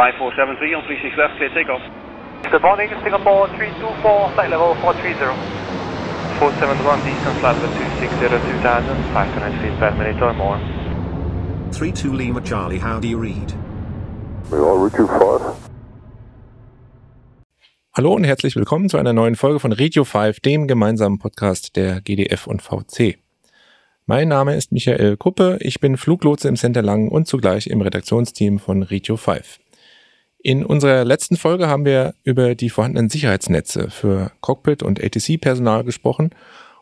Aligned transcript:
5473 0.00 0.74
on 0.76 0.82
36 0.88 1.16
left, 1.18 1.36
clear 1.36 1.52
takeoff. 1.52 1.84
Good 2.50 2.62
morning, 2.62 2.88
Singapore 3.04 3.48
324, 3.52 4.32
flight 4.32 4.48
level 4.48 4.72
430. 4.80 5.36
471 6.40 7.04
distance 7.04 7.36
level 7.44 7.68
260 7.68 8.08
2000, 8.64 8.96
500 9.12 9.60
feet 9.60 9.76
per 9.76 9.92
minute 10.00 10.16
or 10.24 10.32
more. 10.32 10.56
32 11.76 12.16
Lima 12.16 12.40
Charlie, 12.40 12.78
how 12.78 12.98
do 12.98 13.08
you 13.08 13.20
read? 13.20 13.52
We 14.50 14.56
are 14.56 14.78
Richard 14.82 15.10
5. 15.10 15.68
Hallo 17.92 18.14
und 18.14 18.24
herzlich 18.24 18.56
willkommen 18.56 18.88
zu 18.88 18.96
einer 18.96 19.12
neuen 19.12 19.36
Folge 19.36 19.60
von 19.60 19.72
Radio 19.72 20.04
5, 20.04 20.40
dem 20.40 20.66
gemeinsamen 20.66 21.18
Podcast 21.18 21.76
der 21.76 22.00
GDF 22.00 22.46
und 22.46 22.62
VC. 22.62 23.18
Mein 24.06 24.28
Name 24.28 24.56
ist 24.56 24.72
Michael 24.72 25.18
Kuppe, 25.18 25.58
ich 25.60 25.78
bin 25.78 25.98
Fluglotse 25.98 26.48
im 26.48 26.56
Center 26.56 26.80
Langen 26.80 27.10
und 27.10 27.26
zugleich 27.26 27.66
im 27.66 27.82
Redaktionsteam 27.82 28.58
von 28.58 28.82
Radio 28.82 29.18
5. 29.18 29.58
In 30.42 30.64
unserer 30.64 31.04
letzten 31.04 31.36
Folge 31.36 31.68
haben 31.68 31.84
wir 31.84 32.14
über 32.24 32.54
die 32.54 32.70
vorhandenen 32.70 33.10
Sicherheitsnetze 33.10 33.90
für 33.90 34.32
Cockpit 34.40 34.82
und 34.82 35.02
ATC-Personal 35.02 35.84
gesprochen, 35.84 36.30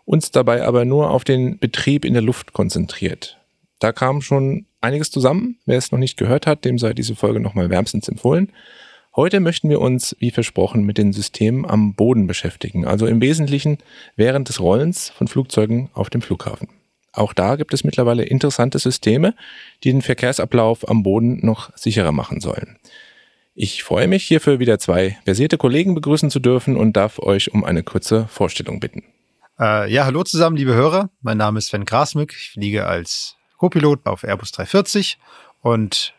uns 0.05 0.31
dabei 0.31 0.65
aber 0.65 0.85
nur 0.85 1.11
auf 1.11 1.25
den 1.25 1.59
Betrieb 1.59 2.05
in 2.05 2.13
der 2.13 2.23
Luft 2.23 2.53
konzentriert. 2.53 3.37
Da 3.81 3.93
kam 3.93 4.23
schon 4.23 4.67
einiges 4.81 5.11
zusammen. 5.11 5.59
Wer 5.67 5.79
es 5.79 5.91
noch 5.91 5.99
nicht 5.99 6.17
gehört 6.17 6.47
hat, 6.47 6.65
dem 6.65 6.79
sei 6.79 6.93
diese 6.93 7.17
Folge 7.17 7.41
nochmal 7.41 7.69
wärmstens 7.69 8.09
empfohlen. 8.09 8.53
Heute 9.17 9.41
möchten 9.41 9.69
wir 9.69 9.81
uns, 9.81 10.15
wie 10.21 10.31
versprochen, 10.31 10.85
mit 10.85 10.97
den 10.97 11.13
Systemen 11.13 11.67
am 11.67 11.95
Boden 11.95 12.29
beschäftigen, 12.29 12.87
also 12.87 13.07
im 13.07 13.21
Wesentlichen 13.21 13.79
während 14.15 14.49
des 14.49 14.61
Rollens 14.61 15.11
von 15.11 15.27
Flugzeugen 15.27 15.91
auf 15.95 16.11
dem 16.11 16.23
Flughafen. 16.23 16.69
Auch 17.13 17.33
da 17.33 17.57
gibt 17.57 17.75
es 17.75 17.83
mittlerweile 17.83 18.23
interessante 18.23 18.79
Systeme, 18.79 19.35
die 19.83 19.91
den 19.91 20.03
Verkehrsablauf 20.03 20.89
am 20.89 21.03
Boden 21.03 21.45
noch 21.45 21.77
sicherer 21.77 22.13
machen 22.13 22.41
sollen. 22.41 22.79
Ich 23.61 23.83
freue 23.83 24.07
mich, 24.07 24.25
hierfür 24.25 24.61
wieder 24.61 24.79
zwei 24.79 25.19
versierte 25.25 25.59
Kollegen 25.59 25.97
begrüßen 25.97 26.31
zu 26.31 26.39
dürfen 26.39 26.77
und 26.77 26.93
darf 26.93 27.19
euch 27.19 27.53
um 27.53 27.65
eine 27.65 27.83
kurze 27.83 28.29
Vorstellung 28.29 28.79
bitten. 28.79 29.03
Äh, 29.59 29.93
ja, 29.93 30.05
hallo 30.05 30.23
zusammen, 30.23 30.57
liebe 30.57 30.75
Hörer. 30.75 31.11
Mein 31.23 31.39
Name 31.39 31.59
ist 31.59 31.67
Sven 31.67 31.85
Grasmück. 31.85 32.33
Ich 32.39 32.51
fliege 32.51 32.87
als 32.87 33.35
Co-Pilot 33.57 34.07
auf 34.07 34.23
Airbus 34.23 34.53
340 34.53 35.19
und 35.61 36.15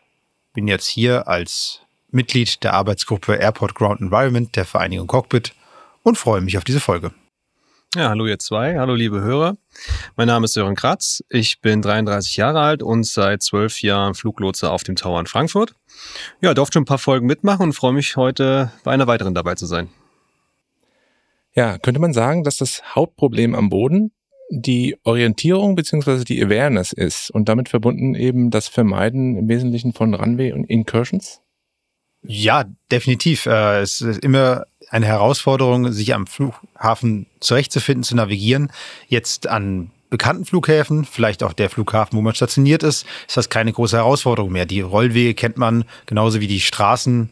bin 0.52 0.68
jetzt 0.68 0.86
hier 0.86 1.28
als 1.28 1.80
Mitglied 2.10 2.62
der 2.62 2.74
Arbeitsgruppe 2.74 3.36
Airport 3.36 3.74
Ground 3.74 4.02
Environment 4.02 4.54
der 4.54 4.66
Vereinigung 4.66 5.06
Cockpit 5.06 5.54
und 6.02 6.18
freue 6.18 6.42
mich 6.42 6.58
auf 6.58 6.64
diese 6.64 6.80
Folge. 6.80 7.10
Ja, 7.96 8.10
hallo 8.10 8.24
ihr 8.28 8.38
zwei, 8.38 8.78
hallo 8.78 8.94
liebe 8.94 9.20
Hörer. 9.20 9.56
Mein 10.14 10.28
Name 10.28 10.44
ist 10.44 10.52
Sören 10.52 10.76
Kratz, 10.76 11.24
ich 11.28 11.60
bin 11.60 11.82
33 11.82 12.36
Jahre 12.36 12.60
alt 12.60 12.84
und 12.84 13.02
seit 13.02 13.42
zwölf 13.42 13.82
Jahren 13.82 14.14
Fluglotse 14.14 14.70
auf 14.70 14.84
dem 14.84 14.94
Tower 14.94 15.18
in 15.18 15.26
Frankfurt. 15.26 15.74
Ja, 16.40 16.54
durfte 16.54 16.74
schon 16.74 16.82
ein 16.82 16.86
paar 16.86 16.98
Folgen 16.98 17.26
mitmachen 17.26 17.64
und 17.64 17.72
freue 17.72 17.92
mich 17.92 18.16
heute 18.16 18.70
bei 18.84 18.92
einer 18.92 19.08
weiteren 19.08 19.34
dabei 19.34 19.56
zu 19.56 19.66
sein. 19.66 19.88
Ja, 21.52 21.78
könnte 21.78 21.98
man 21.98 22.12
sagen, 22.12 22.44
dass 22.44 22.58
das 22.58 22.94
Hauptproblem 22.94 23.56
am 23.56 23.70
Boden 23.70 24.12
die 24.50 24.96
Orientierung 25.02 25.74
beziehungsweise 25.74 26.24
die 26.24 26.40
Awareness 26.44 26.92
ist 26.92 27.32
und 27.32 27.48
damit 27.48 27.68
verbunden 27.68 28.14
eben 28.14 28.50
das 28.50 28.68
Vermeiden 28.68 29.36
im 29.36 29.48
Wesentlichen 29.48 29.94
von 29.94 30.14
Runway 30.14 30.52
und 30.52 30.62
Incursions? 30.62 31.40
Ja, 32.22 32.66
definitiv. 32.92 33.46
Äh, 33.46 33.80
es 33.80 34.00
ist 34.00 34.22
immer 34.22 34.66
eine 34.90 35.06
Herausforderung, 35.06 35.92
sich 35.92 36.14
am 36.14 36.26
Flughafen 36.26 37.26
zurechtzufinden, 37.38 38.02
zu 38.02 38.16
navigieren. 38.16 38.70
Jetzt 39.08 39.46
an 39.46 39.90
bekannten 40.10 40.44
Flughäfen, 40.44 41.04
vielleicht 41.04 41.42
auch 41.42 41.52
der 41.52 41.70
Flughafen, 41.70 42.18
wo 42.18 42.22
man 42.22 42.34
stationiert 42.34 42.82
ist, 42.82 43.06
ist 43.28 43.36
das 43.36 43.48
keine 43.48 43.72
große 43.72 43.96
Herausforderung 43.96 44.50
mehr. 44.50 44.66
Die 44.66 44.80
Rollwege 44.80 45.34
kennt 45.34 45.56
man 45.56 45.84
genauso 46.06 46.40
wie 46.40 46.48
die 46.48 46.60
Straßennamen 46.60 47.30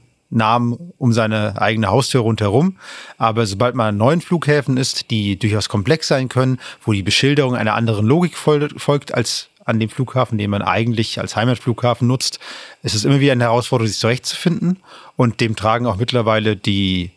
um 0.96 1.12
seine 1.12 1.60
eigene 1.60 1.88
Haustür 1.88 2.20
rundherum. 2.20 2.76
Aber 3.18 3.44
sobald 3.46 3.74
man 3.74 3.88
an 3.88 3.96
neuen 3.96 4.20
Flughäfen 4.20 4.76
ist, 4.76 5.10
die 5.10 5.36
durchaus 5.36 5.68
komplex 5.68 6.06
sein 6.06 6.28
können, 6.28 6.58
wo 6.82 6.92
die 6.92 7.02
Beschilderung 7.02 7.56
einer 7.56 7.74
anderen 7.74 8.06
Logik 8.06 8.36
folgt 8.36 9.12
als 9.12 9.48
an 9.64 9.80
dem 9.80 9.91
Flughafen, 9.91 10.38
den 10.38 10.48
man 10.48 10.62
eigentlich 10.62 11.20
als 11.20 11.36
Heimatflughafen 11.36 12.08
nutzt, 12.08 12.38
ist 12.82 12.94
es 12.94 13.04
immer 13.04 13.20
wieder 13.20 13.32
eine 13.32 13.44
Herausforderung, 13.44 13.88
sich 13.88 13.98
zurechtzufinden. 13.98 14.78
Und 15.16 15.41
dem 15.41 15.56
tragen 15.56 15.86
auch 15.86 15.97
mittlerweile 15.97 16.56
die 16.56 17.10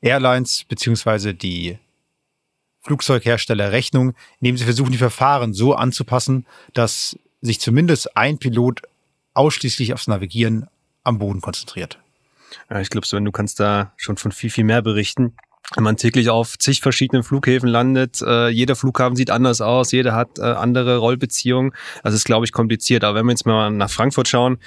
Airlines 0.00 0.64
beziehungsweise 0.64 1.34
die 1.34 1.78
Flugzeughersteller 2.82 3.72
Rechnung, 3.72 4.14
indem 4.40 4.56
sie 4.56 4.64
versuchen, 4.64 4.92
die 4.92 4.98
Verfahren 4.98 5.52
so 5.52 5.74
anzupassen, 5.74 6.46
dass 6.72 7.18
sich 7.42 7.60
zumindest 7.60 8.16
ein 8.16 8.38
Pilot 8.38 8.82
ausschließlich 9.34 9.92
aufs 9.92 10.06
Navigieren 10.06 10.66
am 11.04 11.18
Boden 11.18 11.40
konzentriert. 11.40 11.98
Ja, 12.68 12.80
ich 12.80 12.90
glaube, 12.90 13.06
Sven, 13.06 13.24
du 13.24 13.32
kannst 13.32 13.60
da 13.60 13.92
schon 13.96 14.16
von 14.16 14.32
viel, 14.32 14.50
viel 14.50 14.64
mehr 14.64 14.82
berichten. 14.82 15.34
Wenn 15.76 15.84
man 15.84 15.96
täglich 15.96 16.30
auf 16.30 16.58
zig 16.58 16.80
verschiedenen 16.80 17.22
Flughäfen 17.22 17.68
landet, 17.68 18.20
äh, 18.22 18.48
jeder 18.48 18.74
Flughafen 18.74 19.14
sieht 19.14 19.30
anders 19.30 19.60
aus, 19.60 19.92
jeder 19.92 20.14
hat 20.14 20.38
äh, 20.38 20.42
andere 20.42 20.96
Rollbeziehungen. 20.96 21.72
Also 22.02 22.16
ist, 22.16 22.24
glaube 22.24 22.44
ich, 22.44 22.50
kompliziert. 22.50 23.04
Aber 23.04 23.18
wenn 23.18 23.26
wir 23.26 23.32
jetzt 23.32 23.46
mal 23.46 23.70
nach 23.70 23.90
Frankfurt 23.90 24.26
schauen, 24.26 24.58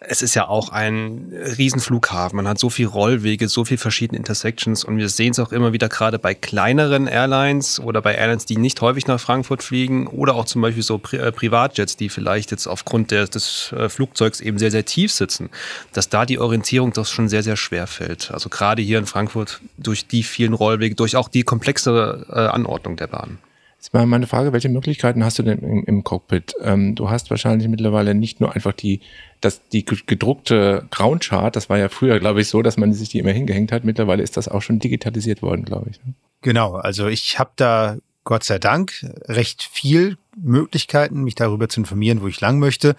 es 0.00 0.22
ist 0.22 0.34
ja 0.34 0.48
auch 0.48 0.70
ein 0.70 1.32
Riesenflughafen. 1.58 2.36
Man 2.36 2.48
hat 2.48 2.58
so 2.58 2.70
viel 2.70 2.86
Rollwege, 2.86 3.48
so 3.48 3.64
viel 3.64 3.78
verschiedene 3.78 4.18
Intersections 4.18 4.84
und 4.84 4.98
wir 4.98 5.08
sehen 5.08 5.32
es 5.32 5.38
auch 5.38 5.52
immer 5.52 5.72
wieder 5.72 5.88
gerade 5.88 6.18
bei 6.18 6.34
kleineren 6.34 7.06
Airlines 7.06 7.80
oder 7.80 8.02
bei 8.02 8.14
Airlines, 8.14 8.44
die 8.46 8.56
nicht 8.56 8.80
häufig 8.80 9.06
nach 9.06 9.20
Frankfurt 9.20 9.62
fliegen 9.62 10.06
oder 10.06 10.34
auch 10.34 10.44
zum 10.44 10.62
Beispiel 10.62 10.82
so 10.82 10.98
Pri 10.98 11.16
äh, 11.16 11.32
Privatjets, 11.32 11.96
die 11.96 12.08
vielleicht 12.08 12.50
jetzt 12.50 12.66
aufgrund 12.66 13.10
der, 13.10 13.26
des 13.26 13.72
äh, 13.72 13.88
Flugzeugs 13.88 14.40
eben 14.40 14.58
sehr, 14.58 14.70
sehr 14.70 14.84
tief 14.84 15.12
sitzen, 15.12 15.50
dass 15.92 16.08
da 16.08 16.26
die 16.26 16.38
Orientierung 16.38 16.92
doch 16.92 17.06
schon 17.06 17.28
sehr, 17.28 17.42
sehr 17.42 17.56
schwer 17.56 17.86
fällt. 17.86 18.30
Also 18.30 18.48
gerade 18.48 18.82
hier 18.82 18.98
in 18.98 19.06
Frankfurt 19.06 19.60
durch 19.78 20.06
die 20.06 20.22
vielen 20.22 20.54
Rollwege, 20.54 20.94
durch 20.94 21.16
auch 21.16 21.28
die 21.28 21.42
komplexere 21.42 22.26
äh, 22.30 22.54
Anordnung 22.54 22.96
der 22.96 23.06
Bahn. 23.06 23.38
Jetzt 23.84 23.92
mal 23.92 24.06
meine 24.06 24.26
Frage, 24.26 24.54
welche 24.54 24.70
Möglichkeiten 24.70 25.22
hast 25.26 25.38
du 25.38 25.42
denn 25.42 25.58
im, 25.58 25.84
im 25.84 26.04
Cockpit? 26.04 26.54
Ähm, 26.62 26.94
du 26.94 27.10
hast 27.10 27.28
wahrscheinlich 27.28 27.68
mittlerweile 27.68 28.14
nicht 28.14 28.40
nur 28.40 28.54
einfach 28.54 28.72
die, 28.72 29.02
das, 29.42 29.68
die 29.68 29.84
gedruckte 29.84 30.86
Groundchart, 30.90 31.54
das 31.54 31.68
war 31.68 31.76
ja 31.76 31.90
früher, 31.90 32.18
glaube 32.18 32.40
ich, 32.40 32.48
so, 32.48 32.62
dass 32.62 32.78
man 32.78 32.94
sich 32.94 33.10
die 33.10 33.18
immer 33.18 33.32
hingehängt 33.32 33.72
hat. 33.72 33.84
Mittlerweile 33.84 34.22
ist 34.22 34.38
das 34.38 34.48
auch 34.48 34.62
schon 34.62 34.78
digitalisiert 34.78 35.42
worden, 35.42 35.66
glaube 35.66 35.90
ich. 35.90 36.02
Ne? 36.02 36.14
Genau, 36.40 36.76
also 36.76 37.08
ich 37.08 37.38
habe 37.38 37.50
da 37.56 37.98
Gott 38.24 38.44
sei 38.44 38.58
Dank 38.58 39.04
recht 39.26 39.62
viel 39.62 40.16
Möglichkeiten, 40.34 41.22
mich 41.22 41.34
darüber 41.34 41.68
zu 41.68 41.80
informieren, 41.80 42.22
wo 42.22 42.26
ich 42.26 42.40
lang 42.40 42.58
möchte. 42.58 42.96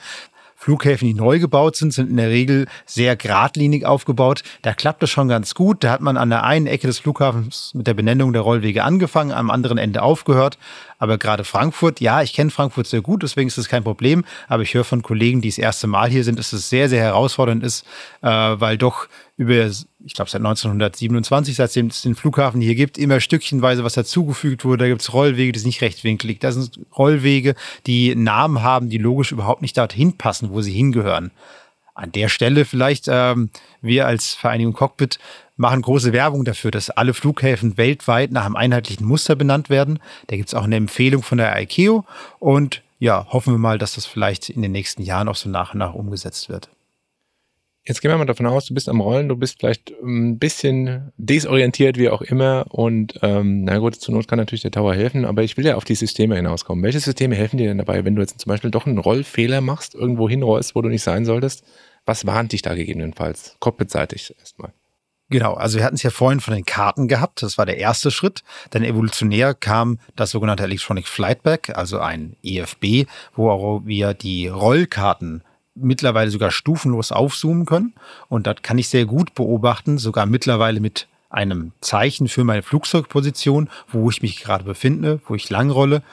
Flughäfen, 0.55 1.07
die 1.07 1.13
neu 1.13 1.39
gebaut 1.39 1.75
sind, 1.75 1.93
sind 1.93 2.09
in 2.09 2.17
der 2.17 2.29
Regel 2.29 2.65
sehr 2.85 3.15
geradlinig 3.15 3.85
aufgebaut. 3.85 4.41
Da 4.61 4.73
klappt 4.73 5.03
es 5.03 5.09
schon 5.09 5.27
ganz 5.27 5.53
gut. 5.53 5.83
Da 5.83 5.91
hat 5.91 6.01
man 6.01 6.17
an 6.17 6.29
der 6.29 6.43
einen 6.43 6.65
Ecke 6.65 6.87
des 6.87 6.99
Flughafens 6.99 7.71
mit 7.75 7.87
der 7.87 7.93
Benennung 7.93 8.33
der 8.33 8.41
Rollwege 8.41 8.83
angefangen, 8.83 9.31
am 9.31 9.51
anderen 9.51 9.77
Ende 9.77 10.01
aufgehört. 10.01 10.57
Aber 10.97 11.17
gerade 11.17 11.43
Frankfurt, 11.43 11.99
ja, 11.99 12.21
ich 12.21 12.33
kenne 12.33 12.51
Frankfurt 12.51 12.87
sehr 12.87 13.01
gut, 13.01 13.23
deswegen 13.23 13.47
ist 13.47 13.57
es 13.57 13.67
kein 13.67 13.83
Problem. 13.83 14.23
Aber 14.47 14.63
ich 14.63 14.73
höre 14.73 14.83
von 14.83 15.01
Kollegen, 15.01 15.41
die 15.41 15.49
das 15.49 15.57
erste 15.57 15.87
Mal 15.87 16.09
hier 16.09 16.23
sind, 16.23 16.39
dass 16.39 16.53
es 16.53 16.69
sehr, 16.69 16.89
sehr 16.89 17.01
herausfordernd 17.01 17.63
ist, 17.63 17.85
äh, 18.21 18.27
weil 18.27 18.77
doch 18.77 19.07
über, 19.37 19.65
ich 19.65 20.13
glaube, 20.13 20.29
seit 20.29 20.39
1927, 20.39 21.55
seitdem 21.55 21.87
es 21.87 22.01
den 22.01 22.15
Flughafen 22.15 22.61
hier 22.61 22.75
gibt, 22.75 22.97
immer 22.97 23.19
stückchenweise 23.19 23.83
was 23.83 23.93
dazugefügt 23.93 24.63
wurde. 24.63 24.85
Da 24.85 24.87
gibt 24.87 25.01
es 25.01 25.13
Rollwege, 25.13 25.51
die 25.51 25.59
sind 25.59 25.67
nicht 25.67 25.81
rechtwinklig. 25.81 26.39
Da 26.39 26.51
sind 26.51 26.79
Rollwege, 26.97 27.55
die 27.85 28.15
Namen 28.15 28.63
haben, 28.63 28.89
die 28.89 28.97
logisch 28.97 29.31
überhaupt 29.31 29.61
nicht 29.61 29.77
dorthin 29.77 30.17
passen, 30.17 30.51
wo 30.51 30.61
sie 30.61 30.71
hingehören. 30.71 31.31
An 31.93 32.11
der 32.11 32.29
Stelle 32.29 32.65
vielleicht, 32.65 33.05
ähm, 33.07 33.49
wir 33.81 34.05
als 34.05 34.33
Vereinigung 34.33 34.73
Cockpit 34.73 35.19
machen 35.55 35.81
große 35.81 36.13
Werbung 36.13 36.45
dafür, 36.45 36.71
dass 36.71 36.89
alle 36.89 37.13
Flughäfen 37.13 37.77
weltweit 37.77 38.31
nach 38.31 38.45
einem 38.45 38.55
einheitlichen 38.55 39.05
Muster 39.05 39.35
benannt 39.35 39.69
werden. 39.69 39.99
Da 40.27 40.35
gibt 40.35 40.49
es 40.49 40.53
auch 40.53 40.63
eine 40.63 40.75
Empfehlung 40.75 41.23
von 41.23 41.37
der 41.37 41.59
ICAO 41.61 42.05
und 42.39 42.81
ja, 42.99 43.27
hoffen 43.29 43.53
wir 43.53 43.57
mal, 43.57 43.77
dass 43.77 43.95
das 43.95 44.05
vielleicht 44.05 44.49
in 44.49 44.61
den 44.61 44.71
nächsten 44.71 45.01
Jahren 45.01 45.27
auch 45.27 45.35
so 45.35 45.49
nach 45.49 45.73
und 45.73 45.79
nach 45.79 45.93
umgesetzt 45.93 46.49
wird. 46.49 46.69
Jetzt 47.87 48.01
gehen 48.01 48.09
wir 48.09 48.17
mal 48.17 48.25
davon 48.25 48.47
aus, 48.47 48.65
du 48.65 48.73
bist 48.73 48.89
am 48.89 48.99
Rollen, 48.99 49.29
du 49.29 49.35
bist 49.35 49.59
vielleicht 49.59 49.91
ein 50.01 50.39
bisschen 50.39 51.11
desorientiert, 51.17 51.99
wie 51.99 52.09
auch 52.09 52.23
immer. 52.23 52.65
Und 52.69 53.19
ähm, 53.21 53.63
na 53.63 53.77
gut, 53.77 53.95
zur 53.95 54.15
Not 54.15 54.27
kann 54.27 54.39
natürlich 54.39 54.63
der 54.63 54.71
Tower 54.71 54.95
helfen, 54.95 55.23
aber 55.23 55.43
ich 55.43 55.55
will 55.55 55.67
ja 55.67 55.75
auf 55.75 55.83
die 55.83 55.93
Systeme 55.93 56.35
hinauskommen. 56.35 56.83
Welche 56.83 56.99
Systeme 56.99 57.35
helfen 57.35 57.57
dir 57.57 57.67
denn 57.67 57.77
dabei, 57.77 58.03
wenn 58.03 58.15
du 58.15 58.21
jetzt 58.21 58.39
zum 58.39 58.49
Beispiel 58.49 58.71
doch 58.71 58.87
einen 58.87 58.97
Rollfehler 58.97 59.61
machst, 59.61 59.93
irgendwo 59.93 60.27
hinrollst, 60.27 60.73
wo 60.73 60.81
du 60.81 60.89
nicht 60.89 61.03
sein 61.03 61.25
solltest? 61.25 61.63
Was 62.05 62.25
warnt 62.25 62.53
dich 62.53 62.63
da 62.63 62.73
gegebenenfalls? 62.73 63.55
Cockpitseitig 63.59 64.33
erstmal. 64.39 64.73
Genau, 65.29 65.55
also 65.55 65.79
wir 65.79 65.85
hatten 65.85 65.95
es 65.95 66.03
ja 66.03 66.11
vorhin 66.11 66.39
von 66.39 66.53
den 66.53 66.65
Karten 66.65 67.07
gehabt, 67.07 67.41
das 67.41 67.57
war 67.57 67.65
der 67.65 67.77
erste 67.77 68.11
Schritt. 68.11 68.43
Dann 68.69 68.83
evolutionär 68.83 69.55
kam 69.55 69.99
das 70.15 70.31
sogenannte 70.31 70.63
Electronic 70.63 71.07
Flightback, 71.07 71.75
also 71.75 71.99
ein 71.99 72.35
EFB, 72.43 73.07
wo 73.35 73.81
wir 73.85 74.13
die 74.13 74.47
Rollkarten 74.47 75.43
mittlerweile 75.73 76.29
sogar 76.29 76.51
stufenlos 76.51 77.11
aufzoomen 77.11 77.65
können. 77.65 77.95
Und 78.29 78.45
das 78.45 78.57
kann 78.61 78.77
ich 78.77 78.87
sehr 78.87 79.05
gut 79.05 79.33
beobachten, 79.33 79.97
sogar 79.97 80.27
mittlerweile 80.27 80.79
mit 80.79 81.07
einem 81.29 81.73
Zeichen 81.81 82.27
für 82.27 82.43
meine 82.43 82.61
Flugzeugposition, 82.63 83.69
wo 83.89 84.09
ich 84.09 84.21
mich 84.21 84.41
gerade 84.41 84.63
befinde, 84.63 85.19
wo 85.27 85.35
ich 85.35 85.49
langrolle. 85.49 86.03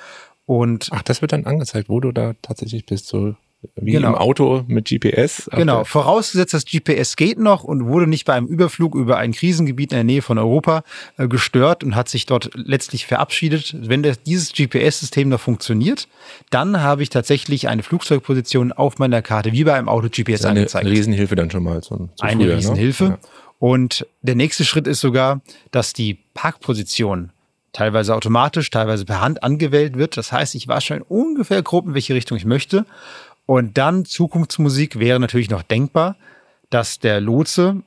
Und 0.46 0.88
Ach, 0.90 1.02
das 1.02 1.20
wird 1.20 1.32
dann 1.32 1.46
angezeigt, 1.46 1.88
wo 1.88 2.00
du 2.00 2.12
da 2.12 2.34
tatsächlich 2.42 2.86
bist. 2.86 3.06
So 3.06 3.36
wie 3.76 3.92
Genau. 3.92 4.08
im 4.08 4.14
Auto 4.16 4.64
mit 4.66 4.86
GPS. 4.88 5.48
Genau, 5.52 5.84
vorausgesetzt, 5.84 6.54
das 6.54 6.64
GPS 6.64 7.16
geht 7.16 7.38
noch 7.38 7.64
und 7.64 7.86
wurde 7.86 8.06
nicht 8.06 8.24
bei 8.24 8.34
einem 8.34 8.46
Überflug 8.46 8.94
über 8.94 9.18
ein 9.18 9.32
Krisengebiet 9.32 9.92
in 9.92 9.96
der 9.96 10.04
Nähe 10.04 10.22
von 10.22 10.38
Europa 10.38 10.82
äh, 11.16 11.28
gestört 11.28 11.84
und 11.84 11.94
hat 11.94 12.08
sich 12.08 12.26
dort 12.26 12.50
letztlich 12.54 13.06
verabschiedet. 13.06 13.76
Wenn 13.78 14.02
das, 14.02 14.22
dieses 14.22 14.52
GPS-System 14.52 15.28
noch 15.28 15.40
funktioniert, 15.40 16.08
dann 16.50 16.82
habe 16.82 17.02
ich 17.02 17.10
tatsächlich 17.10 17.68
eine 17.68 17.82
Flugzeugposition 17.82 18.72
auf 18.72 18.98
meiner 18.98 19.22
Karte, 19.22 19.52
wie 19.52 19.64
bei 19.64 19.74
einem 19.74 19.88
Auto 19.88 20.08
GPS 20.08 20.44
eine, 20.44 20.60
angezeigt. 20.60 20.86
eine 20.86 20.94
Riesenhilfe 20.94 21.36
dann 21.36 21.50
schon 21.50 21.62
mal. 21.62 21.82
Zu, 21.82 22.08
zu 22.16 22.24
eine 22.24 22.44
früher, 22.44 22.56
Riesenhilfe. 22.56 23.04
Ne? 23.04 23.18
Und 23.58 24.06
der 24.22 24.34
nächste 24.34 24.64
Schritt 24.64 24.88
ist 24.88 25.00
sogar, 25.00 25.40
dass 25.70 25.92
die 25.92 26.18
Parkposition 26.34 27.30
teilweise 27.72 28.14
automatisch, 28.14 28.70
teilweise 28.70 29.04
per 29.04 29.20
Hand 29.20 29.42
angewählt 29.42 29.96
wird. 29.96 30.16
Das 30.16 30.32
heißt, 30.32 30.54
ich 30.54 30.68
weiß 30.68 30.84
schon 30.84 31.02
ungefähr 31.02 31.62
grob, 31.62 31.86
in 31.86 31.94
welche 31.94 32.14
Richtung 32.14 32.36
ich 32.36 32.44
möchte. 32.44 32.84
Und 33.46 33.76
dann 33.78 34.04
Zukunftsmusik 34.04 34.98
wäre 34.98 35.20
natürlich 35.20 35.50
noch 35.50 35.62
denkbar, 35.62 36.16
dass 36.70 36.98
der 36.98 37.20
Lotse 37.20 37.82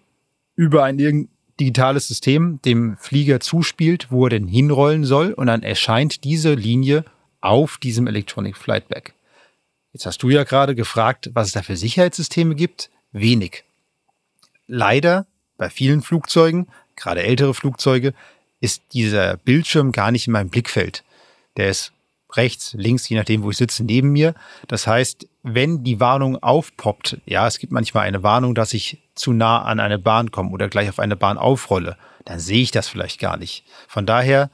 über 0.55 0.83
ein 0.83 1.29
digitales 1.59 2.07
System 2.07 2.59
dem 2.63 2.97
Flieger 2.97 3.39
zuspielt, 3.39 4.07
wo 4.11 4.25
er 4.25 4.31
denn 4.31 4.47
hinrollen 4.47 5.05
soll. 5.05 5.33
Und 5.33 5.47
dann 5.47 5.63
erscheint 5.63 6.23
diese 6.23 6.53
Linie 6.53 7.05
auf 7.41 7.77
diesem 7.77 8.07
Electronic 8.07 8.57
Flight 8.57 8.89
Bag. 8.89 9.13
Jetzt 9.93 10.05
hast 10.05 10.21
du 10.23 10.29
ja 10.29 10.43
gerade 10.43 10.75
gefragt, 10.75 11.31
was 11.33 11.47
es 11.47 11.53
da 11.53 11.61
für 11.61 11.77
Sicherheitssysteme 11.77 12.55
gibt. 12.55 12.89
Wenig 13.11 13.63
leider 14.67 15.25
bei 15.57 15.69
vielen 15.69 16.01
Flugzeugen, 16.01 16.67
gerade 16.95 17.23
ältere 17.23 17.53
Flugzeuge, 17.53 18.13
ist 18.59 18.81
dieser 18.93 19.37
Bildschirm 19.37 19.91
gar 19.91 20.11
nicht 20.11 20.27
in 20.27 20.33
meinem 20.33 20.49
Blickfeld. 20.49 21.03
Der 21.57 21.69
ist 21.69 21.93
rechts, 22.37 22.73
links, 22.77 23.07
je 23.09 23.17
nachdem, 23.17 23.43
wo 23.43 23.51
ich 23.51 23.57
sitze, 23.57 23.83
neben 23.83 24.11
mir. 24.11 24.33
Das 24.67 24.87
heißt, 24.87 25.27
wenn 25.43 25.83
die 25.83 25.99
Warnung 25.99 26.41
aufpoppt, 26.41 27.17
ja, 27.25 27.47
es 27.47 27.59
gibt 27.59 27.71
manchmal 27.71 28.07
eine 28.07 28.23
Warnung, 28.23 28.55
dass 28.55 28.73
ich 28.73 29.01
zu 29.15 29.33
nah 29.33 29.61
an 29.61 29.79
eine 29.79 29.99
Bahn 29.99 30.31
komme 30.31 30.51
oder 30.51 30.67
gleich 30.67 30.89
auf 30.89 30.99
eine 30.99 31.15
Bahn 31.15 31.37
aufrolle, 31.37 31.97
dann 32.25 32.39
sehe 32.39 32.61
ich 32.61 32.71
das 32.71 32.87
vielleicht 32.87 33.19
gar 33.19 33.37
nicht. 33.37 33.63
Von 33.87 34.05
daher, 34.05 34.49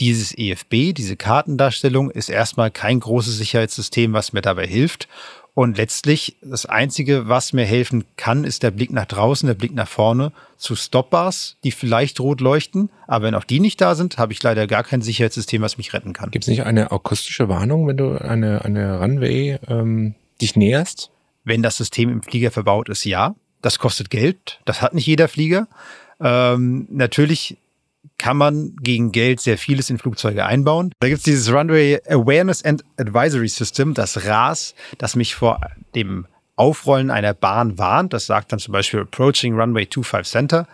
dieses 0.00 0.36
EFB, 0.36 0.94
diese 0.94 1.16
Kartendarstellung, 1.16 2.10
ist 2.10 2.30
erstmal 2.30 2.70
kein 2.70 3.00
großes 3.00 3.36
Sicherheitssystem, 3.36 4.12
was 4.14 4.32
mir 4.32 4.40
dabei 4.40 4.66
hilft. 4.66 5.08
Und 5.54 5.76
letztlich, 5.76 6.36
das 6.42 6.66
Einzige, 6.66 7.28
was 7.28 7.52
mir 7.52 7.64
helfen 7.64 8.04
kann, 8.16 8.44
ist 8.44 8.62
der 8.62 8.70
Blick 8.70 8.92
nach 8.92 9.06
draußen, 9.06 9.46
der 9.46 9.54
Blick 9.54 9.74
nach 9.74 9.88
vorne 9.88 10.32
zu 10.56 10.76
Stopbars, 10.76 11.56
die 11.64 11.72
vielleicht 11.72 12.20
rot 12.20 12.40
leuchten. 12.40 12.90
Aber 13.06 13.26
wenn 13.26 13.34
auch 13.34 13.44
die 13.44 13.60
nicht 13.60 13.80
da 13.80 13.94
sind, 13.94 14.18
habe 14.18 14.32
ich 14.32 14.42
leider 14.42 14.66
gar 14.66 14.84
kein 14.84 15.02
Sicherheitssystem, 15.02 15.60
was 15.62 15.76
mich 15.76 15.92
retten 15.92 16.12
kann. 16.12 16.30
Gibt 16.30 16.44
es 16.44 16.48
nicht 16.48 16.64
eine 16.64 16.92
akustische 16.92 17.48
Warnung, 17.48 17.86
wenn 17.86 17.96
du 17.96 18.16
eine, 18.16 18.64
eine 18.64 19.00
Runway 19.00 19.58
ähm, 19.68 20.14
dich 20.40 20.56
näherst? 20.56 21.10
Wenn 21.44 21.62
das 21.62 21.76
System 21.76 22.10
im 22.10 22.22
Flieger 22.22 22.50
verbaut 22.50 22.88
ist, 22.88 23.04
ja. 23.04 23.34
Das 23.62 23.78
kostet 23.78 24.10
Geld. 24.10 24.60
Das 24.64 24.80
hat 24.80 24.94
nicht 24.94 25.06
jeder 25.06 25.28
Flieger. 25.28 25.68
Ähm, 26.20 26.86
natürlich 26.90 27.56
kann 28.18 28.36
man 28.36 28.76
gegen 28.76 29.12
Geld 29.12 29.40
sehr 29.40 29.58
vieles 29.58 29.90
in 29.90 29.98
Flugzeuge 29.98 30.44
einbauen. 30.44 30.92
Da 31.00 31.08
gibt 31.08 31.18
es 31.18 31.24
dieses 31.24 31.52
Runway 31.52 32.00
Awareness 32.08 32.64
and 32.64 32.84
Advisory 32.98 33.48
System, 33.48 33.94
das 33.94 34.26
RAS, 34.26 34.74
das 34.98 35.16
mich 35.16 35.34
vor 35.34 35.60
dem 35.94 36.26
Aufrollen 36.56 37.10
einer 37.10 37.32
Bahn 37.32 37.78
warnt. 37.78 38.12
Das 38.12 38.26
sagt 38.26 38.52
dann 38.52 38.58
zum 38.58 38.72
Beispiel 38.72 39.00
Approaching 39.00 39.58
Runway 39.58 39.86
25 39.90 40.30
Center. 40.30 40.68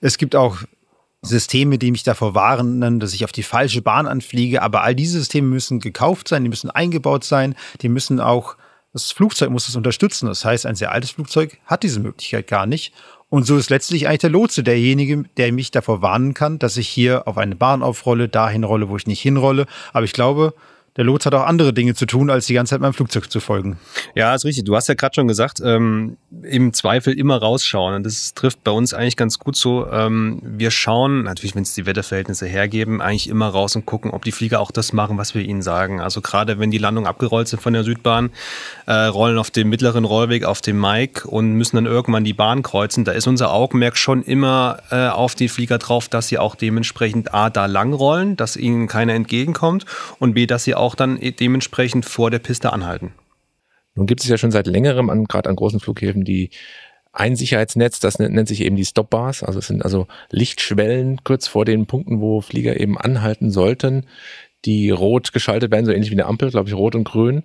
Es 0.00 0.18
gibt 0.18 0.36
auch 0.36 0.58
Systeme, 1.22 1.78
die 1.78 1.90
mich 1.90 2.02
davor 2.02 2.34
warnen, 2.34 3.00
dass 3.00 3.12
ich 3.14 3.24
auf 3.24 3.32
die 3.32 3.42
falsche 3.42 3.82
Bahn 3.82 4.06
anfliege. 4.06 4.62
Aber 4.62 4.82
all 4.82 4.94
diese 4.94 5.18
Systeme 5.18 5.48
müssen 5.48 5.80
gekauft 5.80 6.28
sein, 6.28 6.42
die 6.44 6.48
müssen 6.48 6.70
eingebaut 6.70 7.24
sein, 7.24 7.54
die 7.82 7.88
müssen 7.88 8.20
auch, 8.20 8.56
das 8.92 9.12
Flugzeug 9.12 9.50
muss 9.50 9.66
das 9.66 9.76
unterstützen. 9.76 10.26
Das 10.26 10.44
heißt, 10.44 10.66
ein 10.66 10.76
sehr 10.76 10.92
altes 10.92 11.10
Flugzeug 11.10 11.58
hat 11.66 11.82
diese 11.82 12.00
Möglichkeit 12.00 12.46
gar 12.46 12.66
nicht. 12.66 12.92
Und 13.30 13.44
so 13.46 13.56
ist 13.56 13.70
letztlich 13.70 14.08
eigentlich 14.08 14.18
der 14.18 14.30
Lotse 14.30 14.64
derjenige, 14.64 15.24
der 15.36 15.52
mich 15.52 15.70
davor 15.70 16.02
warnen 16.02 16.34
kann, 16.34 16.58
dass 16.58 16.76
ich 16.76 16.88
hier 16.88 17.28
auf 17.28 17.38
eine 17.38 17.54
Bahn 17.54 17.82
aufrolle, 17.82 18.28
dahin 18.28 18.64
rolle, 18.64 18.88
wo 18.88 18.96
ich 18.96 19.06
nicht 19.06 19.22
hinrolle. 19.22 19.66
Aber 19.92 20.04
ich 20.04 20.12
glaube, 20.12 20.52
der 20.96 21.04
Lotse 21.04 21.26
hat 21.26 21.34
auch 21.34 21.46
andere 21.46 21.72
Dinge 21.72 21.94
zu 21.94 22.04
tun, 22.04 22.30
als 22.30 22.46
die 22.46 22.54
ganze 22.54 22.70
Zeit 22.70 22.80
meinem 22.80 22.92
Flugzeug 22.92 23.30
zu 23.30 23.38
folgen. 23.38 23.78
Ja, 24.16 24.34
ist 24.34 24.44
richtig. 24.44 24.64
Du 24.64 24.74
hast 24.74 24.88
ja 24.88 24.94
gerade 24.94 25.14
schon 25.14 25.28
gesagt, 25.28 25.60
ähm, 25.64 26.16
im 26.42 26.72
Zweifel 26.72 27.16
immer 27.16 27.36
rausschauen. 27.36 27.94
Und 27.94 28.04
das 28.04 28.34
trifft 28.34 28.64
bei 28.64 28.72
uns 28.72 28.92
eigentlich 28.92 29.16
ganz 29.16 29.38
gut 29.38 29.54
so. 29.54 29.86
Ähm, 29.90 30.40
wir 30.42 30.72
schauen, 30.72 31.22
natürlich, 31.22 31.54
wenn 31.54 31.62
es 31.62 31.74
die 31.74 31.86
Wetterverhältnisse 31.86 32.46
hergeben, 32.46 33.00
eigentlich 33.00 33.28
immer 33.28 33.48
raus 33.48 33.76
und 33.76 33.86
gucken, 33.86 34.10
ob 34.10 34.24
die 34.24 34.32
Flieger 34.32 34.60
auch 34.60 34.72
das 34.72 34.92
machen, 34.92 35.16
was 35.16 35.34
wir 35.34 35.42
ihnen 35.42 35.62
sagen. 35.62 36.00
Also 36.00 36.20
gerade 36.20 36.58
wenn 36.58 36.72
die 36.72 36.78
Landungen 36.78 37.06
abgerollt 37.06 37.46
sind 37.46 37.62
von 37.62 37.72
der 37.72 37.84
Südbahn, 37.84 38.30
äh, 38.86 38.92
rollen 38.92 39.38
auf 39.38 39.50
dem 39.52 39.68
mittleren 39.68 40.04
Rollweg 40.04 40.44
auf 40.44 40.60
dem 40.60 40.80
Mike 40.80 41.28
und 41.28 41.52
müssen 41.52 41.76
dann 41.76 41.86
irgendwann 41.86 42.24
die 42.24 42.34
Bahn 42.34 42.62
kreuzen. 42.62 43.04
Da 43.04 43.12
ist 43.12 43.28
unser 43.28 43.52
Augenmerk 43.52 43.96
schon 43.96 44.24
immer 44.24 44.78
äh, 44.90 45.06
auf 45.06 45.36
die 45.36 45.48
Flieger 45.48 45.78
drauf, 45.78 46.08
dass 46.08 46.28
sie 46.28 46.38
auch 46.38 46.56
dementsprechend 46.56 47.32
A, 47.32 47.48
da 47.48 47.66
lang 47.66 47.92
rollen, 47.92 48.36
dass 48.36 48.56
ihnen 48.56 48.88
keiner 48.88 49.14
entgegenkommt 49.14 49.86
und 50.18 50.34
B, 50.34 50.46
dass 50.46 50.64
sie 50.64 50.74
auch 50.74 50.79
dann 50.94 51.20
e- 51.20 51.32
dementsprechend 51.32 52.04
vor 52.04 52.30
der 52.30 52.38
Piste 52.38 52.72
anhalten. 52.72 53.12
Nun 53.94 54.06
gibt 54.06 54.22
es 54.22 54.28
ja 54.28 54.38
schon 54.38 54.50
seit 54.50 54.66
längerem 54.66 55.10
an, 55.10 55.24
gerade 55.24 55.48
an 55.48 55.56
großen 55.56 55.80
Flughäfen, 55.80 56.24
die 56.24 56.50
ein 57.12 57.36
Sicherheitsnetz, 57.36 58.00
das 58.00 58.18
nennt, 58.18 58.34
nennt 58.34 58.48
sich 58.48 58.60
eben 58.60 58.76
die 58.76 58.84
Stopbars. 58.84 59.42
Also 59.42 59.58
es 59.58 59.66
sind 59.66 59.84
also 59.84 60.06
Lichtschwellen 60.30 61.24
kurz 61.24 61.48
vor 61.48 61.64
den 61.64 61.86
Punkten, 61.86 62.20
wo 62.20 62.40
Flieger 62.40 62.78
eben 62.78 62.96
anhalten 62.96 63.50
sollten, 63.50 64.06
die 64.64 64.90
rot 64.90 65.32
geschaltet 65.32 65.72
werden, 65.72 65.86
so 65.86 65.92
ähnlich 65.92 66.10
wie 66.10 66.14
eine 66.14 66.26
Ampel, 66.26 66.50
glaube 66.50 66.68
ich, 66.68 66.74
rot 66.74 66.94
und 66.94 67.04
grün. 67.04 67.42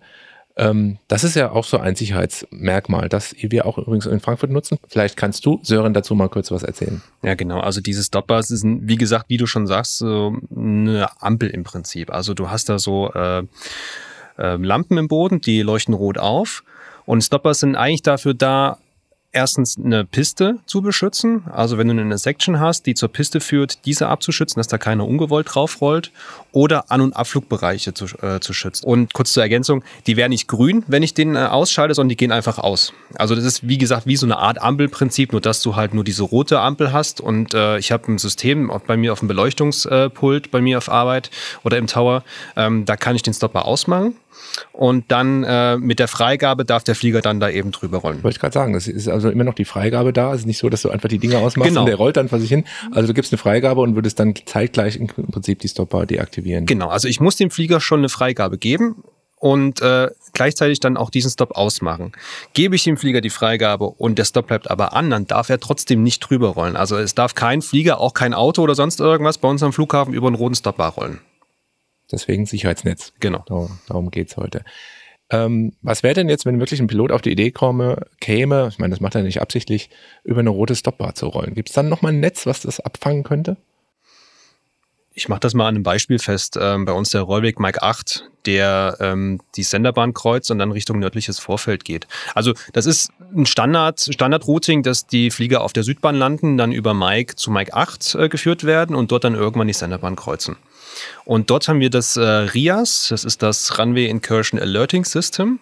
Ähm, 0.58 1.00
das 1.08 1.24
ist 1.24 1.36
ja 1.36 1.52
auch 1.52 1.66
so 1.66 1.78
ein 1.80 1.96
Sicherheitsmerkmal, 1.96 3.10
das 3.10 3.36
wir 3.38 3.66
auch 3.66 3.78
übrigens 3.78 4.06
in 4.06 4.22
Frankfurt 4.22 4.52
nutzen. 4.52 4.78
Vielleicht 4.88 5.18
kannst 5.18 5.46
du, 5.46 5.60
Sören, 5.64 5.94
dazu 5.94 6.16
mal 6.16 6.30
kurz 6.30 6.50
was 6.52 6.64
erzählen. 6.64 7.02
Ja, 7.24 7.36
genau. 7.36 7.60
Also 7.60 7.82
diese 7.82 8.04
Stopbars 8.04 8.48
sind, 8.48 8.88
wie 8.88 8.96
gesagt, 8.96 9.26
wie 9.28 9.38
du 9.38 9.48
schon 9.48 9.68
sagst, 9.68 9.98
so 9.98 10.38
eine 10.56 11.10
Ampel 11.22 11.50
im 11.50 11.64
Prinzip. 11.64 12.12
Also 12.12 12.34
du 12.34 12.50
hast 12.50 12.70
da 12.70 12.80
so 12.80 13.12
äh, 13.14 13.44
äh, 14.38 14.56
Lampen 14.56 14.98
im 14.98 15.08
Boden, 15.08 15.42
die 15.42 15.62
leuchten 15.62 15.94
rot 15.94 16.18
auf. 16.18 16.64
Und 17.06 17.22
Stoppers 17.22 17.60
sind 17.60 17.76
eigentlich 17.76 18.02
dafür 18.02 18.34
da, 18.34 18.78
erstens 19.36 19.78
eine 19.78 20.06
Piste 20.06 20.60
zu 20.66 20.82
beschützen. 20.82 21.44
Also 21.52 21.78
wenn 21.78 21.88
du 21.88 22.00
eine 22.00 22.18
Section 22.18 22.60
hast, 22.60 22.86
die 22.86 22.96
zur 22.96 23.10
Piste 23.10 23.42
führt, 23.42 23.86
diese 23.86 24.08
abzuschützen, 24.08 24.60
dass 24.60 24.68
da 24.68 24.78
keiner 24.78 25.06
ungewollt 25.06 25.48
draufrollt. 25.54 26.12
Oder 26.52 26.90
An- 26.90 27.02
und 27.02 27.14
Abflugbereiche 27.14 27.94
zu, 27.94 28.06
äh, 28.22 28.40
zu 28.40 28.54
schützen. 28.54 28.86
Und 28.86 29.14
kurz 29.14 29.34
zur 29.34 29.44
Ergänzung, 29.44 29.84
die 30.08 30.16
werden 30.16 30.30
nicht 30.30 30.48
grün, 30.48 30.86
wenn 30.88 31.04
ich 31.04 31.14
den 31.14 31.36
äh, 31.36 31.40
ausschalte, 31.40 31.94
sondern 31.94 32.10
die 32.10 32.16
gehen 32.16 32.32
einfach 32.32 32.58
aus. 32.58 32.94
Also 33.16 33.36
das 33.36 33.44
ist, 33.44 33.68
wie 33.68 33.78
gesagt, 33.78 34.08
wie 34.08 34.16
so 34.16 34.26
eine 34.26 34.38
Art 34.38 34.62
Ampelprinzip, 34.62 35.34
nur 35.34 35.42
dass 35.42 35.62
du 35.62 35.76
halt 35.76 35.94
nur 35.94 36.06
diese 36.06 36.24
rote 36.24 36.62
Ampel 36.62 36.94
hast. 36.94 37.20
Und 37.20 37.54
äh, 37.54 37.78
ich 37.78 37.92
habe 37.92 38.12
ein 38.12 38.18
System 38.18 38.72
bei 38.88 38.96
mir 38.96 39.12
auf 39.12 39.20
dem 39.20 39.28
Beleuchtungspult, 39.28 40.50
bei 40.50 40.62
mir 40.62 40.78
auf 40.78 40.90
Arbeit 40.90 41.30
oder 41.64 41.78
im 41.78 41.88
Tower, 41.88 42.24
ähm, 42.56 42.86
da 42.86 42.96
kann 42.96 43.16
ich 43.16 43.22
den 43.22 43.34
Stopper 43.34 43.66
ausmachen. 43.66 44.16
Und 44.72 45.12
dann 45.12 45.44
äh, 45.44 45.78
mit 45.78 46.00
der 46.00 46.08
Freigabe 46.08 46.66
darf 46.66 46.84
der 46.84 46.96
Flieger 46.96 47.22
dann 47.22 47.40
da 47.40 47.50
eben 47.50 47.72
drüber 47.72 48.00
rollen. 48.00 48.24
Wollte 48.24 48.36
ich 48.36 48.42
gerade 48.42 48.54
sagen, 48.54 48.76
es 48.76 48.88
ist 48.88 49.08
also 49.08 49.30
immer 49.30 49.44
noch 49.44 49.54
die 49.54 49.66
Freigabe 49.66 50.14
da. 50.14 50.34
Es 50.34 50.42
ist 50.42 50.46
nicht 50.48 50.58
so, 50.58 50.70
dass 50.70 50.82
du 50.82 50.90
einfach 50.90 51.10
die 51.10 51.20
Dinge 51.20 51.38
ausmachst 51.40 51.70
Genau. 51.70 51.82
und 51.82 51.88
der 51.88 51.96
rollt 51.96 52.18
dann 52.18 52.30
vor 52.30 52.40
sich 52.40 52.50
hin. 52.50 52.64
Also 52.92 53.08
du 53.08 53.14
gibst 53.14 53.32
eine 53.32 53.38
Freigabe 53.38 53.82
und 53.82 53.96
würdest 53.96 54.20
dann 54.20 54.34
zeitgleich 54.46 54.98
im 54.98 55.08
Prinzip 55.08 55.60
die 55.60 55.68
Stopper 55.68 56.06
deaktivieren. 56.06 56.66
Genau, 56.66 56.90
also 56.90 57.08
ich 57.08 57.20
muss 57.20 57.36
dem 57.36 57.52
Flieger 57.52 57.80
schon 57.82 58.00
eine 58.00 58.10
Freigabe 58.10 58.58
geben 58.58 59.04
und 59.38 59.82
äh, 59.82 60.10
gleichzeitig 60.34 60.80
dann 60.80 60.98
auch 60.98 61.10
diesen 61.10 61.30
Stop 61.30 61.52
ausmachen. 61.52 62.14
Gebe 62.54 62.76
ich 62.76 62.84
dem 62.84 62.98
Flieger 62.98 63.22
die 63.22 63.30
Freigabe 63.30 63.86
und 63.86 64.18
der 64.18 64.26
Stop 64.26 64.48
bleibt 64.48 64.72
aber 64.72 64.94
an, 64.94 65.10
dann 65.10 65.28
darf 65.28 65.50
er 65.50 65.60
trotzdem 65.60 66.04
nicht 66.04 66.20
drüber 66.22 66.50
rollen. 66.50 66.76
Also 66.76 66.98
es 66.98 67.16
darf 67.16 67.36
kein 67.36 67.62
Flieger, 67.62 68.00
auch 68.00 68.14
kein 68.14 68.34
Auto 68.34 68.62
oder 68.64 68.76
sonst 68.76 69.00
irgendwas 69.00 69.38
bei 69.38 69.48
uns 69.48 69.62
am 69.64 69.74
Flughafen 69.74 70.14
über 70.14 70.28
einen 70.28 70.36
roten 70.36 70.56
Stopbar 70.56 70.94
rollen. 70.94 71.20
Deswegen 72.12 72.46
Sicherheitsnetz. 72.46 73.14
Genau. 73.20 73.44
Darum, 73.48 73.80
darum 73.88 74.12
geht's 74.12 74.38
heute. 74.38 74.64
Ähm, 75.32 75.74
was 75.82 76.04
wäre 76.04 76.14
denn 76.14 76.30
jetzt, 76.30 76.46
wenn 76.46 76.60
wirklich 76.60 76.80
ein 76.80 76.88
Pilot 76.88 77.12
auf 77.12 77.22
die 77.22 77.32
Idee 77.32 77.52
komme, 77.52 78.06
käme, 78.20 78.68
ich 78.70 78.78
meine, 78.78 78.92
das 78.92 79.02
macht 79.02 79.16
er 79.16 79.24
nicht 79.24 79.42
absichtlich, 79.42 79.90
über 80.24 80.40
eine 80.40 80.52
rote 80.52 80.76
Stopbar 80.76 81.16
zu 81.16 81.28
rollen? 81.28 81.56
Gibt 81.56 81.70
es 81.70 81.76
dann 81.76 81.90
nochmal 81.90 82.14
ein 82.14 82.20
Netz, 82.20 82.46
was 82.46 82.62
das 82.62 82.80
abfangen 82.80 83.24
könnte? 83.24 83.58
Ich 85.18 85.30
mache 85.30 85.40
das 85.40 85.54
mal 85.54 85.68
an 85.68 85.76
einem 85.76 85.84
Beispiel 85.84 86.20
fest. 86.20 86.58
Ähm, 86.60 86.84
bei 86.84 86.92
uns 86.92 87.10
der 87.10 87.22
Rollweg 87.22 87.58
Mike 87.58 87.82
8, 87.82 88.30
der 88.46 88.98
ähm, 89.00 89.40
die 89.56 89.64
Senderbahn 89.64 90.14
kreuzt 90.14 90.52
und 90.52 90.60
dann 90.60 90.74
Richtung 90.74 91.00
nördliches 91.00 91.40
Vorfeld 91.40 91.86
geht. 91.86 92.06
Also 92.34 92.54
das 92.74 92.86
ist 92.86 93.12
ein 93.34 93.46
Standard, 93.46 94.02
Standard-Routing, 94.02 94.84
dass 94.84 95.08
die 95.08 95.32
Flieger 95.32 95.62
auf 95.62 95.72
der 95.72 95.84
Südbahn 95.84 96.16
landen, 96.16 96.58
dann 96.58 96.74
über 96.74 96.94
Mike 96.94 97.38
zu 97.38 97.50
Mike 97.50 97.74
8 97.74 98.16
äh, 98.16 98.30
geführt 98.30 98.66
werden 98.66 98.94
und 98.94 99.10
dort 99.10 99.24
dann 99.24 99.36
irgendwann 99.36 99.68
die 99.68 99.74
Senderbahn 99.74 100.18
kreuzen. 100.18 100.58
Und 101.24 101.50
dort 101.50 101.70
haben 101.70 101.80
wir 101.80 101.90
das 101.90 102.18
äh, 102.18 102.22
RIAS, 102.22 103.08
das 103.10 103.24
ist 103.24 103.42
das 103.42 103.80
Runway 103.80 104.08
Incursion 104.08 104.60
Alerting 104.60 105.06
System. 105.06 105.60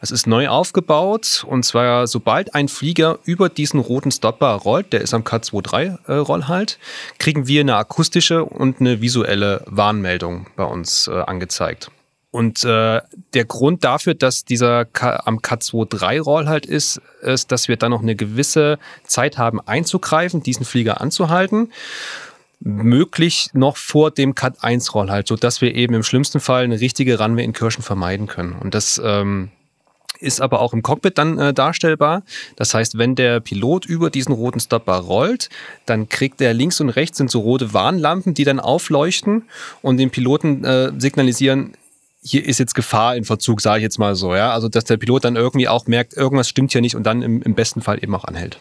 Es 0.00 0.10
ist 0.10 0.26
neu 0.26 0.48
aufgebaut 0.48 1.44
und 1.46 1.64
zwar 1.64 2.06
sobald 2.06 2.54
ein 2.54 2.68
Flieger 2.68 3.18
über 3.24 3.48
diesen 3.48 3.80
roten 3.80 4.10
Stopper 4.10 4.52
rollt, 4.52 4.92
der 4.92 5.00
ist 5.00 5.14
am 5.14 5.22
K23 5.22 5.98
äh, 6.06 6.12
Rollhalt, 6.14 6.78
kriegen 7.18 7.46
wir 7.46 7.60
eine 7.60 7.76
akustische 7.76 8.44
und 8.44 8.80
eine 8.80 9.00
visuelle 9.00 9.62
Warnmeldung 9.66 10.46
bei 10.56 10.64
uns 10.64 11.08
äh, 11.08 11.12
angezeigt. 11.12 11.90
Und 12.32 12.62
äh, 12.62 13.00
der 13.34 13.44
Grund 13.44 13.82
dafür, 13.82 14.14
dass 14.14 14.44
dieser 14.44 14.84
K 14.84 15.20
am 15.24 15.38
K23 15.38 16.20
Roll 16.20 16.46
halt 16.46 16.64
ist, 16.64 17.00
ist, 17.22 17.50
dass 17.50 17.66
wir 17.66 17.76
dann 17.76 17.90
noch 17.90 18.02
eine 18.02 18.14
gewisse 18.14 18.78
Zeit 19.04 19.36
haben 19.36 19.60
einzugreifen, 19.60 20.42
diesen 20.42 20.64
Flieger 20.64 21.00
anzuhalten 21.00 21.70
möglich 22.60 23.48
noch 23.54 23.76
vor 23.76 24.10
dem 24.10 24.34
Cut 24.34 24.62
1 24.62 24.94
Roll 24.94 25.10
halt, 25.10 25.26
so 25.26 25.36
dass 25.36 25.60
wir 25.60 25.74
eben 25.74 25.94
im 25.94 26.02
schlimmsten 26.02 26.40
Fall 26.40 26.64
eine 26.64 26.80
richtige 26.80 27.18
Runway 27.18 27.42
Incursion 27.42 27.82
vermeiden 27.82 28.26
können. 28.26 28.52
Und 28.52 28.74
das 28.74 29.00
ähm, 29.02 29.50
ist 30.20 30.40
aber 30.40 30.60
auch 30.60 30.72
im 30.72 30.82
Cockpit 30.82 31.18
dann 31.18 31.38
äh, 31.38 31.54
darstellbar. 31.54 32.22
Das 32.56 32.74
heißt, 32.74 32.98
wenn 32.98 33.14
der 33.14 33.40
Pilot 33.40 33.86
über 33.86 34.10
diesen 34.10 34.32
roten 34.32 34.60
Stopper 34.60 34.96
rollt, 34.96 35.48
dann 35.86 36.08
kriegt 36.08 36.40
er 36.40 36.54
links 36.54 36.80
und 36.80 36.90
rechts 36.90 37.18
sind 37.18 37.30
so 37.30 37.40
rote 37.40 37.72
Warnlampen, 37.72 38.34
die 38.34 38.44
dann 38.44 38.60
aufleuchten 38.60 39.44
und 39.82 39.96
den 39.96 40.10
Piloten 40.10 40.64
äh, 40.64 40.92
signalisieren, 40.98 41.74
hier 42.22 42.44
ist 42.44 42.58
jetzt 42.58 42.74
Gefahr 42.74 43.16
in 43.16 43.24
Verzug, 43.24 43.60
sage 43.60 43.78
ich 43.78 43.82
jetzt 43.82 43.98
mal 43.98 44.14
so, 44.14 44.34
ja. 44.34 44.52
Also 44.52 44.68
dass 44.68 44.84
der 44.84 44.98
Pilot 44.98 45.24
dann 45.24 45.36
irgendwie 45.36 45.68
auch 45.68 45.86
merkt, 45.86 46.14
irgendwas 46.14 46.48
stimmt 46.48 46.72
hier 46.72 46.80
nicht 46.80 46.94
und 46.94 47.04
dann 47.04 47.22
im, 47.22 47.42
im 47.42 47.54
besten 47.54 47.80
Fall 47.80 48.02
eben 48.02 48.14
auch 48.14 48.24
anhält. 48.24 48.58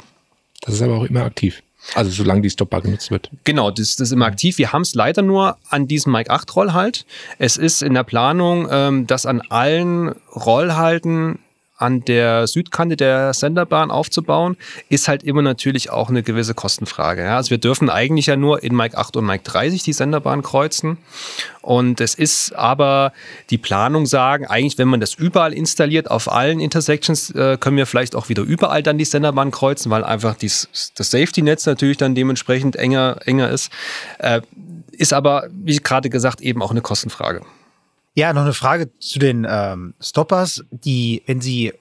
Das 0.61 0.75
ist 0.75 0.81
aber 0.81 0.97
auch 0.97 1.03
immer 1.03 1.23
aktiv. 1.23 1.61
Also 1.95 2.11
solange 2.11 2.41
die 2.41 2.49
Stopbar 2.49 2.81
genutzt 2.81 3.09
wird. 3.09 3.29
Genau, 3.45 3.71
das, 3.71 3.95
das 3.95 4.09
ist 4.09 4.11
immer 4.11 4.25
aktiv. 4.25 4.57
Wir 4.57 4.73
haben 4.73 4.81
es 4.81 4.95
leider 4.95 5.21
nur 5.21 5.57
an 5.69 5.87
diesem 5.87 6.11
Mike 6.11 6.29
8 6.29 6.55
Roll 6.55 6.73
halt. 6.73 7.05
Es 7.37 7.57
ist 7.57 7.81
in 7.81 7.93
der 7.93 8.03
Planung, 8.03 8.67
ähm, 8.69 9.07
dass 9.07 9.25
an 9.25 9.41
allen 9.49 10.09
Rollhalten 10.35 11.39
an 11.79 12.03
der 12.03 12.45
Südkante 12.45 12.97
der 12.97 13.33
Senderbahn 13.33 13.89
aufzubauen, 13.89 14.57
ist 14.89 15.07
halt 15.07 15.23
immer 15.23 15.41
natürlich 15.41 15.89
auch 15.89 16.09
eine 16.09 16.23
gewisse 16.23 16.53
Kostenfrage. 16.53 17.23
Ja? 17.23 17.37
Also 17.37 17.51
wir 17.51 17.57
dürfen 17.57 17.89
eigentlich 17.89 18.25
ja 18.25 18.35
nur 18.35 18.61
in 18.61 18.75
Mike 18.75 18.97
8 18.97 19.15
und 19.15 19.25
Mike 19.25 19.43
30 19.45 19.81
die 19.83 19.93
Senderbahn 19.93 20.41
kreuzen. 20.41 20.97
Und 21.61 22.01
es 22.01 22.15
ist 22.15 22.53
aber 22.53 23.13
die 23.49 23.57
Planung 23.57 24.05
sagen, 24.05 24.45
eigentlich, 24.45 24.77
wenn 24.77 24.89
man 24.89 24.99
das 24.99 25.13
überall 25.13 25.53
installiert, 25.53 26.11
auf 26.11 26.29
allen 26.29 26.59
Intersections, 26.59 27.29
äh, 27.31 27.57
können 27.57 27.77
wir 27.77 27.85
vielleicht 27.85 28.15
auch 28.15 28.27
wieder 28.27 28.43
überall 28.43 28.83
dann 28.83 28.97
die 28.97 29.05
Senderbahn 29.05 29.51
kreuzen, 29.51 29.89
weil 29.89 30.03
einfach 30.03 30.35
dies, 30.35 30.91
das 30.95 31.11
Safety-Netz 31.11 31.65
natürlich 31.65 31.97
dann 31.97 32.13
dementsprechend 32.13 32.75
enger, 32.75 33.19
enger 33.25 33.49
ist. 33.49 33.71
Äh, 34.17 34.41
ist 34.91 35.13
aber, 35.13 35.47
wie 35.53 35.77
gerade 35.77 36.09
gesagt, 36.09 36.41
eben 36.41 36.61
auch 36.61 36.71
eine 36.71 36.81
Kostenfrage. 36.81 37.41
Ja, 38.19 38.33
noch 38.33 38.41
eine 38.41 38.53
Frage 38.53 38.89
zu 38.99 39.17
den 39.17 39.47
ähm, 39.49 39.93
Stoppers, 40.01 40.65
die, 40.71 41.23
wenn 41.25 41.39
sie 41.39 41.71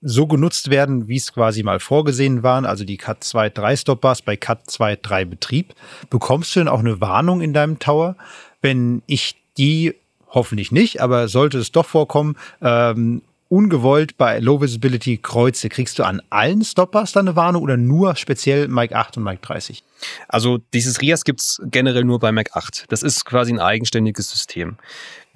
so 0.00 0.26
genutzt 0.26 0.70
werden, 0.70 1.08
wie 1.08 1.18
es 1.18 1.30
quasi 1.30 1.62
mal 1.62 1.78
vorgesehen 1.78 2.42
waren, 2.42 2.64
also 2.64 2.86
die 2.86 2.96
Cat 2.96 3.22
2 3.22 3.50
3 3.50 3.76
Stoppers 3.76 4.22
bei 4.22 4.34
Cat 4.34 4.70
2 4.70 4.96
3 4.96 5.26
Betrieb, 5.26 5.74
bekommst 6.08 6.56
du 6.56 6.60
denn 6.60 6.68
auch 6.68 6.78
eine 6.78 7.02
Warnung 7.02 7.42
in 7.42 7.52
deinem 7.52 7.80
Tower, 7.80 8.16
wenn 8.62 9.02
ich 9.04 9.36
die 9.58 9.94
hoffentlich 10.30 10.72
nicht, 10.72 11.02
aber 11.02 11.28
sollte 11.28 11.58
es 11.58 11.70
doch 11.70 11.84
vorkommen, 11.84 12.38
ähm, 12.62 13.20
ungewollt 13.50 14.16
bei 14.16 14.38
Low 14.38 14.62
Visibility 14.62 15.18
kreuze, 15.18 15.68
kriegst 15.68 15.98
du 15.98 16.04
an 16.04 16.22
allen 16.30 16.64
Stoppers 16.64 17.12
dann 17.12 17.28
eine 17.28 17.36
Warnung 17.36 17.62
oder 17.62 17.76
nur 17.76 18.16
speziell 18.16 18.68
Mike 18.68 18.96
8 18.96 19.18
und 19.18 19.22
Mike 19.22 19.42
30? 19.42 19.84
Also 20.28 20.60
dieses 20.72 21.02
RIAS 21.02 21.24
gibt's 21.24 21.60
generell 21.66 22.04
nur 22.04 22.20
bei 22.20 22.32
Mike 22.32 22.52
8. 22.54 22.86
Das 22.88 23.02
ist 23.02 23.26
quasi 23.26 23.52
ein 23.52 23.60
eigenständiges 23.60 24.30
System. 24.30 24.78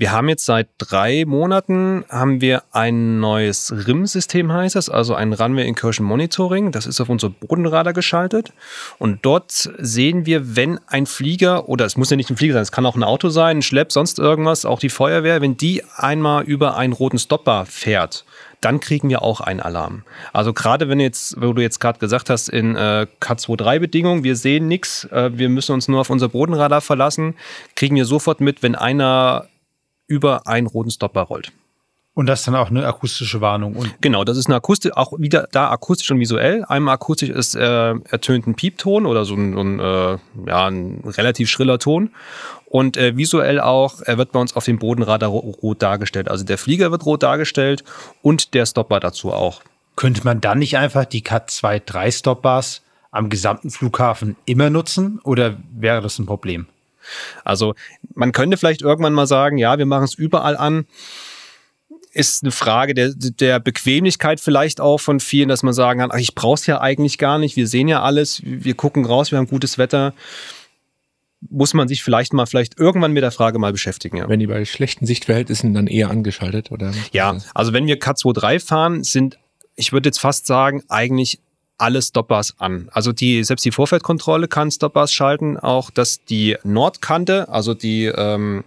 Wir 0.00 0.12
haben 0.12 0.28
jetzt 0.28 0.44
seit 0.44 0.68
drei 0.78 1.24
Monaten 1.26 2.04
haben 2.08 2.40
wir 2.40 2.62
ein 2.70 3.18
neues 3.18 3.74
RIM-System, 3.88 4.52
heißt 4.52 4.76
das, 4.76 4.88
also 4.88 5.16
ein 5.16 5.32
Runway 5.32 5.66
Incursion 5.66 6.06
Monitoring. 6.06 6.70
Das 6.70 6.86
ist 6.86 7.00
auf 7.00 7.08
unser 7.08 7.30
Bodenradar 7.30 7.92
geschaltet. 7.92 8.52
Und 8.98 9.26
dort 9.26 9.50
sehen 9.50 10.24
wir, 10.24 10.54
wenn 10.54 10.78
ein 10.86 11.06
Flieger, 11.06 11.68
oder 11.68 11.84
es 11.84 11.96
muss 11.96 12.10
ja 12.10 12.16
nicht 12.16 12.30
ein 12.30 12.36
Flieger 12.36 12.52
sein, 12.54 12.62
es 12.62 12.70
kann 12.70 12.86
auch 12.86 12.94
ein 12.94 13.02
Auto 13.02 13.28
sein, 13.28 13.56
ein 13.56 13.62
Schlepp, 13.62 13.90
sonst 13.90 14.20
irgendwas, 14.20 14.64
auch 14.64 14.78
die 14.78 14.88
Feuerwehr, 14.88 15.40
wenn 15.40 15.56
die 15.56 15.82
einmal 15.96 16.44
über 16.44 16.76
einen 16.76 16.92
roten 16.92 17.18
Stopper 17.18 17.66
fährt, 17.66 18.24
dann 18.60 18.78
kriegen 18.78 19.08
wir 19.08 19.22
auch 19.22 19.40
einen 19.40 19.58
Alarm. 19.58 20.04
Also 20.32 20.52
gerade 20.52 20.88
wenn 20.88 21.00
jetzt, 21.00 21.40
wo 21.40 21.52
du 21.52 21.60
jetzt 21.60 21.80
gerade 21.80 21.98
gesagt 21.98 22.30
hast, 22.30 22.48
in 22.48 22.76
äh, 22.76 23.08
K23-Bedingungen, 23.20 24.22
wir 24.22 24.36
sehen 24.36 24.68
nichts, 24.68 25.08
äh, 25.10 25.36
wir 25.36 25.48
müssen 25.48 25.72
uns 25.72 25.88
nur 25.88 26.02
auf 26.02 26.10
unser 26.10 26.28
Bodenradar 26.28 26.82
verlassen, 26.82 27.34
kriegen 27.74 27.96
wir 27.96 28.04
sofort 28.04 28.40
mit, 28.40 28.62
wenn 28.62 28.76
einer 28.76 29.48
über 30.08 30.48
einen 30.48 30.66
roten 30.66 30.90
Stopper 30.90 31.22
rollt. 31.22 31.52
Und 32.18 32.26
das 32.26 32.40
ist 32.40 32.48
dann 32.48 32.56
auch 32.56 32.68
eine 32.68 32.84
akustische 32.84 33.40
Warnung. 33.40 33.76
Und 33.76 34.02
genau, 34.02 34.24
das 34.24 34.36
ist 34.36 34.46
eine 34.46 34.56
akustische, 34.56 34.96
auch 34.96 35.12
wieder 35.20 35.46
da 35.52 35.70
akustisch 35.70 36.10
und 36.10 36.18
visuell. 36.18 36.64
Einmal 36.66 36.94
akustisch 36.94 37.28
ist 37.28 37.54
äh, 37.54 37.90
ertönt 37.90 38.48
ein 38.48 38.56
Piepton 38.56 39.06
oder 39.06 39.24
so 39.24 39.36
ein, 39.36 39.54
so 39.54 39.60
ein, 39.60 39.78
äh, 39.78 40.18
ja, 40.48 40.66
ein 40.66 41.04
relativ 41.06 41.48
schriller 41.48 41.78
Ton. 41.78 42.10
Und 42.66 42.96
äh, 42.96 43.16
visuell 43.16 43.60
auch, 43.60 44.00
er 44.00 44.18
wird 44.18 44.32
bei 44.32 44.40
uns 44.40 44.56
auf 44.56 44.64
dem 44.64 44.80
Bodenradar 44.80 45.30
rot 45.30 45.80
dargestellt. 45.80 46.28
Also 46.28 46.44
der 46.44 46.58
Flieger 46.58 46.90
wird 46.90 47.06
rot 47.06 47.22
dargestellt 47.22 47.84
und 48.20 48.52
der 48.52 48.66
Stopper 48.66 48.98
dazu 48.98 49.32
auch. 49.32 49.62
Könnte 49.94 50.24
man 50.24 50.40
dann 50.40 50.58
nicht 50.58 50.76
einfach 50.76 51.04
die 51.04 51.22
Cat 51.22 51.52
2 51.52 51.78
3 51.86 52.10
Stoppers 52.10 52.82
am 53.12 53.28
gesamten 53.28 53.70
Flughafen 53.70 54.34
immer 54.44 54.70
nutzen 54.70 55.20
oder 55.22 55.56
wäre 55.72 56.00
das 56.02 56.18
ein 56.18 56.26
Problem? 56.26 56.66
Also 57.44 57.74
man 58.14 58.32
könnte 58.32 58.56
vielleicht 58.56 58.82
irgendwann 58.82 59.12
mal 59.12 59.26
sagen, 59.26 59.58
ja, 59.58 59.78
wir 59.78 59.86
machen 59.86 60.04
es 60.04 60.14
überall 60.14 60.56
an. 60.56 60.86
Ist 62.12 62.42
eine 62.42 62.52
Frage 62.52 62.94
der, 62.94 63.12
der 63.14 63.60
Bequemlichkeit 63.60 64.40
vielleicht 64.40 64.80
auch 64.80 64.98
von 64.98 65.20
vielen, 65.20 65.48
dass 65.48 65.62
man 65.62 65.74
sagen 65.74 66.00
kann, 66.00 66.10
ach, 66.12 66.18
ich 66.18 66.34
brauche 66.34 66.54
es 66.54 66.66
ja 66.66 66.80
eigentlich 66.80 67.18
gar 67.18 67.38
nicht, 67.38 67.56
wir 67.56 67.68
sehen 67.68 67.86
ja 67.86 68.02
alles, 68.02 68.40
wir 68.44 68.74
gucken 68.74 69.04
raus, 69.04 69.30
wir 69.30 69.38
haben 69.38 69.46
gutes 69.46 69.78
Wetter 69.78 70.14
muss 71.50 71.74
man 71.74 71.88
sich 71.88 72.02
vielleicht 72.02 72.32
mal, 72.32 72.46
vielleicht 72.46 72.78
irgendwann 72.78 73.12
mit 73.12 73.22
der 73.22 73.30
Frage 73.30 73.58
mal 73.58 73.72
beschäftigen. 73.72 74.16
Ja. 74.16 74.28
Wenn 74.28 74.40
die 74.40 74.46
bei 74.46 74.64
schlechten 74.64 75.06
Sichtverhältnissen 75.06 75.72
dann 75.72 75.86
eher 75.86 76.10
angeschaltet, 76.10 76.72
oder? 76.72 76.92
Ja, 77.12 77.38
also 77.54 77.72
wenn 77.72 77.86
wir 77.86 77.98
K23 78.00 78.66
fahren, 78.66 79.04
sind, 79.04 79.38
ich 79.76 79.92
würde 79.92 80.08
jetzt 80.08 80.18
fast 80.18 80.46
sagen, 80.46 80.82
eigentlich 80.88 81.40
alle 81.78 82.02
Stoppers 82.02 82.54
an. 82.58 82.88
Also 82.92 83.12
die, 83.12 83.42
selbst 83.44 83.64
die 83.64 83.70
Vorfeldkontrolle 83.72 84.48
kann 84.48 84.70
Stoppers 84.70 85.12
schalten, 85.12 85.56
auch 85.56 85.90
dass 85.90 86.24
die 86.24 86.56
Nordkante, 86.64 87.48
also 87.48 87.74
die, 87.74 88.06
ähm, 88.06 88.64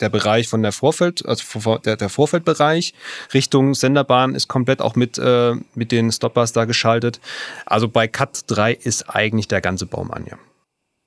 der 0.00 0.08
Bereich 0.08 0.48
von 0.48 0.62
der 0.62 0.72
Vorfeld, 0.72 1.24
also 1.24 1.78
der, 1.78 1.96
der 1.96 2.08
Vorfeldbereich 2.08 2.94
Richtung 3.32 3.74
Senderbahn 3.74 4.34
ist 4.34 4.48
komplett 4.48 4.82
auch 4.82 4.96
mit, 4.96 5.18
äh, 5.18 5.54
mit 5.74 5.92
den 5.92 6.10
Stoppers 6.10 6.52
da 6.52 6.64
geschaltet. 6.64 7.20
Also 7.66 7.88
bei 7.88 8.08
Cut 8.08 8.44
3 8.48 8.72
ist 8.72 9.08
eigentlich 9.08 9.48
der 9.48 9.60
ganze 9.60 9.86
Baum 9.86 10.10
an, 10.10 10.26
ja. 10.28 10.36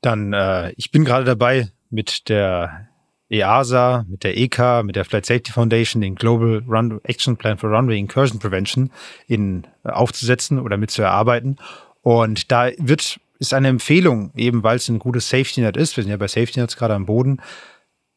Dann, 0.01 0.31
äh, 0.31 0.71
ich 0.77 0.91
bin 0.91 1.03
gerade 1.03 1.25
dabei 1.25 1.71
mit 1.89 2.29
der 2.29 2.87
EASA, 3.29 4.05
mit 4.07 4.24
der 4.24 4.38
ECA, 4.38 4.84
mit 4.84 4.96
der 4.96 5.05
Flight 5.05 5.25
Safety 5.25 5.51
Foundation 5.51 6.01
den 6.01 6.15
Global 6.15 6.63
Run 6.67 7.01
Action 7.03 7.38
Plan 7.38 7.57
for 7.57 7.69
Runway 7.69 7.98
Incursion 7.98 8.39
Prevention 8.39 8.91
in, 9.27 9.65
äh, 9.84 9.89
aufzusetzen 9.89 10.60
oder 10.60 10.77
mit 10.77 10.91
zu 10.91 11.01
erarbeiten. 11.01 11.57
Und 12.01 12.51
da 12.51 12.69
wird, 12.77 13.19
ist 13.39 13.53
eine 13.53 13.67
Empfehlung, 13.67 14.31
eben 14.36 14.63
weil 14.63 14.77
es 14.77 14.88
ein 14.88 15.00
gutes 15.00 15.29
Safety 15.29 15.62
Net 15.62 15.75
ist, 15.75 15.98
wir 15.98 16.03
sind 16.03 16.12
ja 16.12 16.17
bei 16.17 16.27
Safety 16.27 16.60
Nets 16.60 16.77
gerade 16.77 16.93
am 16.93 17.05
Boden, 17.05 17.41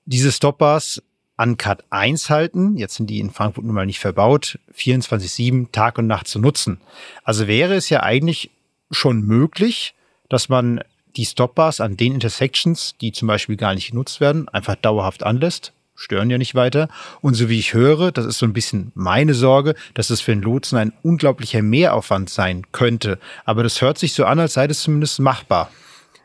diese 0.05 0.31
Stopbars 0.31 1.02
an 1.37 1.57
Cut 1.57 1.85
1 1.90 2.29
halten. 2.29 2.76
Jetzt 2.76 2.97
sind 2.97 3.09
die 3.09 3.19
in 3.19 3.31
Frankfurt 3.31 3.64
nun 3.64 3.75
mal 3.75 3.87
nicht 3.87 3.99
verbaut, 3.99 4.59
24-7 4.76 5.73
Tag 5.73 5.99
und 5.99 6.07
Nacht 6.07 6.29
zu 6.29 6.38
nutzen. 6.38 6.81
Also 7.25 7.47
wäre 7.47 7.75
es 7.75 7.88
ja 7.88 8.02
eigentlich 8.02 8.50
schon 8.90 9.23
möglich, 9.23 9.95
dass 10.29 10.49
man 10.49 10.83
die 11.17 11.25
Stopbars 11.25 11.81
an 11.81 11.97
den 11.97 12.14
Intersections, 12.14 12.95
die 13.00 13.12
zum 13.12 13.29
Beispiel 13.29 13.57
gar 13.57 13.75
nicht 13.75 13.90
genutzt 13.90 14.21
werden, 14.21 14.49
einfach 14.49 14.76
dauerhaft 14.76 15.23
anlässt, 15.23 15.73
stören 15.95 16.31
ja 16.31 16.38
nicht 16.38 16.55
weiter. 16.55 16.88
Und 17.21 17.35
so 17.35 17.49
wie 17.49 17.59
ich 17.59 17.75
höre, 17.75 18.12
das 18.12 18.25
ist 18.25 18.38
so 18.38 18.47
ein 18.47 18.52
bisschen 18.52 18.93
meine 18.95 19.35
Sorge, 19.35 19.75
dass 19.95 20.11
es 20.11 20.21
für 20.21 20.33
den 20.33 20.43
Lotsen 20.43 20.79
ein 20.79 20.93
unglaublicher 21.02 21.62
Mehraufwand 21.62 22.31
sein 22.31 22.67
könnte. 22.73 23.19
Aber 23.45 23.62
das 23.62 23.83
hört 23.83 23.99
sich 23.99 24.14
so 24.14 24.25
an, 24.25 24.38
als 24.38 24.55
sei 24.55 24.67
das 24.67 24.81
zumindest 24.81 25.21
machbar. 25.21 25.71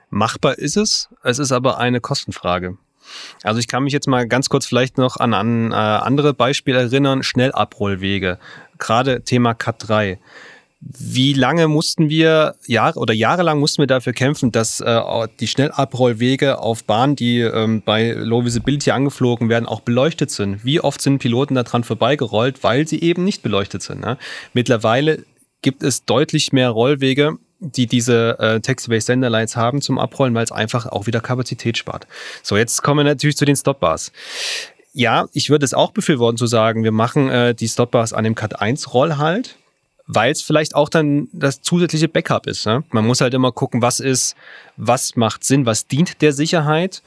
Machbar 0.10 0.58
ist 0.58 0.78
es, 0.78 1.10
es 1.24 1.40
ist 1.40 1.52
aber 1.52 1.78
eine 1.78 2.00
Kostenfrage. 2.00 2.78
Also 3.44 3.60
ich 3.60 3.68
kann 3.68 3.84
mich 3.84 3.94
jetzt 3.94 4.08
mal 4.08 4.28
ganz 4.28 4.50
kurz 4.50 4.66
vielleicht 4.66 4.98
noch 4.98 5.18
an, 5.18 5.34
an 5.34 5.72
äh, 5.72 5.76
andere 5.76 6.34
Beispiele 6.34 6.80
erinnern, 6.80 7.22
Schnellabrollwege, 7.22 8.40
gerade 8.80 9.24
Thema 9.24 9.54
Cut 9.54 9.88
3 9.88 10.20
wie 10.88 11.34
lange 11.34 11.68
mussten 11.68 12.10
wir, 12.10 12.56
Jahre 12.68 13.00
oder 13.00 13.14
jahrelang 13.14 13.60
mussten 13.60 13.82
wir 13.82 13.88
dafür 13.88 14.14
kämpfen, 14.14 14.52
dass 14.52 14.82
äh, 14.82 15.02
die 15.40 15.48
Schnellabrollwege 15.48 16.60
auf 16.60 16.84
Bahnen, 16.84 17.16
die 17.16 17.40
ähm, 17.40 17.82
bei 17.84 18.12
Low 18.12 18.46
Visibility 18.46 18.92
angeflogen 18.92 19.50
werden, 19.50 19.66
auch 19.66 19.82
beleuchtet 19.82 20.30
sind? 20.30 20.64
Wie 20.64 20.80
oft 20.80 21.02
sind 21.02 21.18
Piloten 21.18 21.56
daran 21.56 21.84
vorbeigerollt, 21.84 22.64
weil 22.64 22.88
sie 22.88 23.02
eben 23.02 23.24
nicht 23.24 23.42
beleuchtet 23.42 23.82
sind? 23.82 24.02
Ne? 24.02 24.18
Mittlerweile 24.54 25.24
gibt 25.64 25.82
es 25.82 26.06
deutlich 26.06 26.54
mehr 26.54 26.70
Rollwege, 26.70 27.40
die 27.60 27.88
diese 27.88 28.38
äh, 28.38 28.60
Text-Based 28.60 29.08
Senderlights 29.08 29.56
haben 29.56 29.82
zum 29.82 29.98
Abrollen, 29.98 30.36
weil 30.36 30.44
es 30.44 30.52
einfach 30.52 30.86
auch 30.86 31.08
wieder 31.08 31.20
Kapazität 31.20 31.80
spart. 31.80 32.06
So, 32.44 32.58
jetzt 32.58 32.84
kommen 32.84 33.00
wir 33.00 33.06
natürlich 33.06 33.38
zu 33.38 33.46
den 33.46 33.56
Stopbars. 33.56 34.12
Ja, 34.94 35.26
ich 35.34 35.50
würde 35.50 35.66
es 35.66 35.74
auch 35.74 35.92
befürworten 35.92 36.38
zu 36.38 36.46
sagen, 36.46 36.84
wir 36.84 36.92
machen 36.92 37.30
äh, 37.30 37.56
die 37.56 37.68
Stopbars 37.68 38.14
an 38.14 38.24
dem 38.24 38.36
Cut 38.36 38.62
1 38.62 38.94
Roll 38.94 39.18
halt 39.18 39.58
weil 40.08 40.32
es 40.32 40.42
vielleicht 40.42 40.76
auch 40.76 40.90
dann 40.90 41.28
das 41.34 41.62
zusätzliche 41.62 42.08
Backup 42.08 42.48
ist. 42.48 42.66
Ne? 42.66 42.84
Man 42.92 43.06
muss 43.06 43.22
halt 43.22 43.34
immer 43.34 43.52
gucken, 43.52 43.82
was 43.82 44.00
ist, 44.00 44.36
was 44.78 45.16
macht 45.16 45.44
Sinn, 45.44 45.66
was 45.66 45.88
dient 45.88 46.22
der 46.22 46.34
Sicherheit 46.34 47.02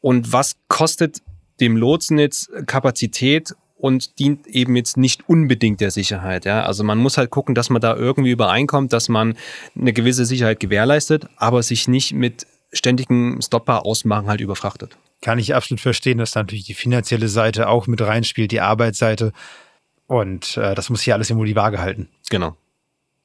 und 0.00 0.32
was 0.32 0.56
kostet 0.68 1.22
dem 1.60 1.76
Lotsen 1.76 2.18
jetzt 2.18 2.50
Kapazität 2.66 3.54
und 3.76 4.18
dient 4.18 4.46
eben 4.46 4.76
jetzt 4.76 4.96
nicht 4.96 5.28
unbedingt 5.28 5.80
der 5.80 5.90
Sicherheit. 5.90 6.44
Ja? 6.44 6.62
Also 6.62 6.84
man 6.84 6.98
muss 6.98 7.18
halt 7.18 7.30
gucken, 7.30 7.54
dass 7.54 7.70
man 7.70 7.82
da 7.82 7.94
irgendwie 7.96 8.30
übereinkommt, 8.30 8.92
dass 8.92 9.08
man 9.08 9.36
eine 9.78 9.92
gewisse 9.92 10.24
Sicherheit 10.24 10.60
gewährleistet, 10.60 11.26
aber 11.36 11.62
sich 11.62 11.88
nicht 11.88 12.12
mit 12.12 12.46
ständigem 12.72 13.40
Stopper 13.42 13.84
ausmachen 13.84 14.26
halt 14.26 14.40
überfrachtet. 14.40 14.96
Kann 15.20 15.38
ich 15.38 15.54
absolut 15.54 15.80
verstehen, 15.80 16.18
dass 16.18 16.32
da 16.32 16.40
natürlich 16.40 16.64
die 16.64 16.74
finanzielle 16.74 17.28
Seite 17.28 17.68
auch 17.68 17.86
mit 17.86 18.00
reinspielt, 18.00 18.50
die 18.52 18.60
Arbeitsseite. 18.60 19.32
Und 20.06 20.56
äh, 20.56 20.74
das 20.74 20.90
muss 20.90 21.02
hier 21.02 21.14
alles 21.14 21.30
immer 21.30 21.44
die 21.44 21.56
Waage 21.56 21.78
halten. 21.78 22.08
Genau. 22.30 22.56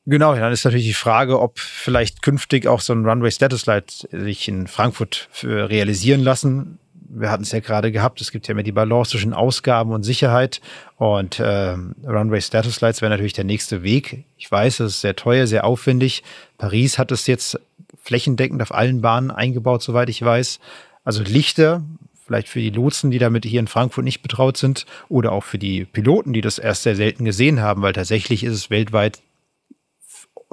Genau, 0.06 0.34
dann 0.34 0.52
ist 0.52 0.66
natürlich 0.66 0.88
die 0.88 0.94
Frage, 0.94 1.40
ob 1.40 1.60
vielleicht 1.60 2.24
künftig 2.24 2.66
auch 2.68 2.82
so 2.82 2.94
ein 2.94 3.06
Runway 3.06 3.30
Status 3.30 3.66
Light 3.68 4.08
sich 4.12 4.48
in 4.48 4.66
Frankfurt 4.68 5.30
realisieren 5.44 6.22
lassen. 6.22 6.80
Wir 6.94 7.30
hatten 7.30 7.44
es 7.44 7.52
ja 7.52 7.60
gerade 7.60 7.92
gehabt, 7.92 8.22
es 8.22 8.32
gibt 8.32 8.48
ja 8.48 8.54
immer 8.54 8.64
die 8.64 8.72
Balance 8.72 9.12
zwischen 9.12 9.34
Ausgaben 9.34 9.92
und 9.92 10.04
Sicherheit. 10.04 10.62
Und 10.98 11.40
äh, 11.40 11.76
Runway 12.08 12.42
Status 12.42 12.82
Lights 12.82 13.02
wäre 13.02 13.12
natürlich 13.12 13.34
der 13.34 13.44
nächste 13.44 13.84
Weg. 13.84 14.24
Ich 14.38 14.52
weiß, 14.52 14.80
es 14.80 14.94
ist 14.94 15.02
sehr 15.02 15.16
teuer, 15.16 15.48
sehr 15.48 15.64
aufwendig. 15.64 16.24
Paris 16.58 16.98
hat 16.98 17.12
es 17.12 17.28
jetzt 17.28 17.60
flächendeckend 18.02 18.62
auf 18.62 18.74
allen 18.74 19.02
Bahnen 19.02 19.30
eingebaut, 19.30 19.84
soweit 19.84 20.10
ich 20.10 20.24
weiß. 20.24 20.60
Also 21.04 21.22
Lichter, 21.24 21.84
vielleicht 22.30 22.48
für 22.48 22.60
die 22.60 22.70
Lotsen, 22.70 23.10
die 23.10 23.18
damit 23.18 23.44
hier 23.44 23.60
in 23.60 23.68
Frankfurt 23.68 24.06
nicht 24.06 24.22
betraut 24.22 24.56
sind, 24.56 24.86
oder 25.10 25.32
auch 25.32 25.44
für 25.44 25.58
die 25.58 25.84
Piloten, 25.84 26.32
die 26.32 26.42
das 26.42 26.60
erst 26.60 26.84
sehr 26.84 26.96
selten 26.96 27.26
gesehen 27.26 27.60
haben, 27.60 27.82
weil 27.82 27.94
tatsächlich 27.94 28.44
ist 28.44 28.54
es 28.54 28.70
weltweit 28.70 29.20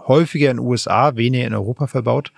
häufiger 0.07 0.51
in 0.51 0.57
den 0.57 0.67
USA, 0.67 1.17
weniger 1.17 1.47
in 1.47 1.55
Europa 1.55 1.87
verbaut. 1.87 2.33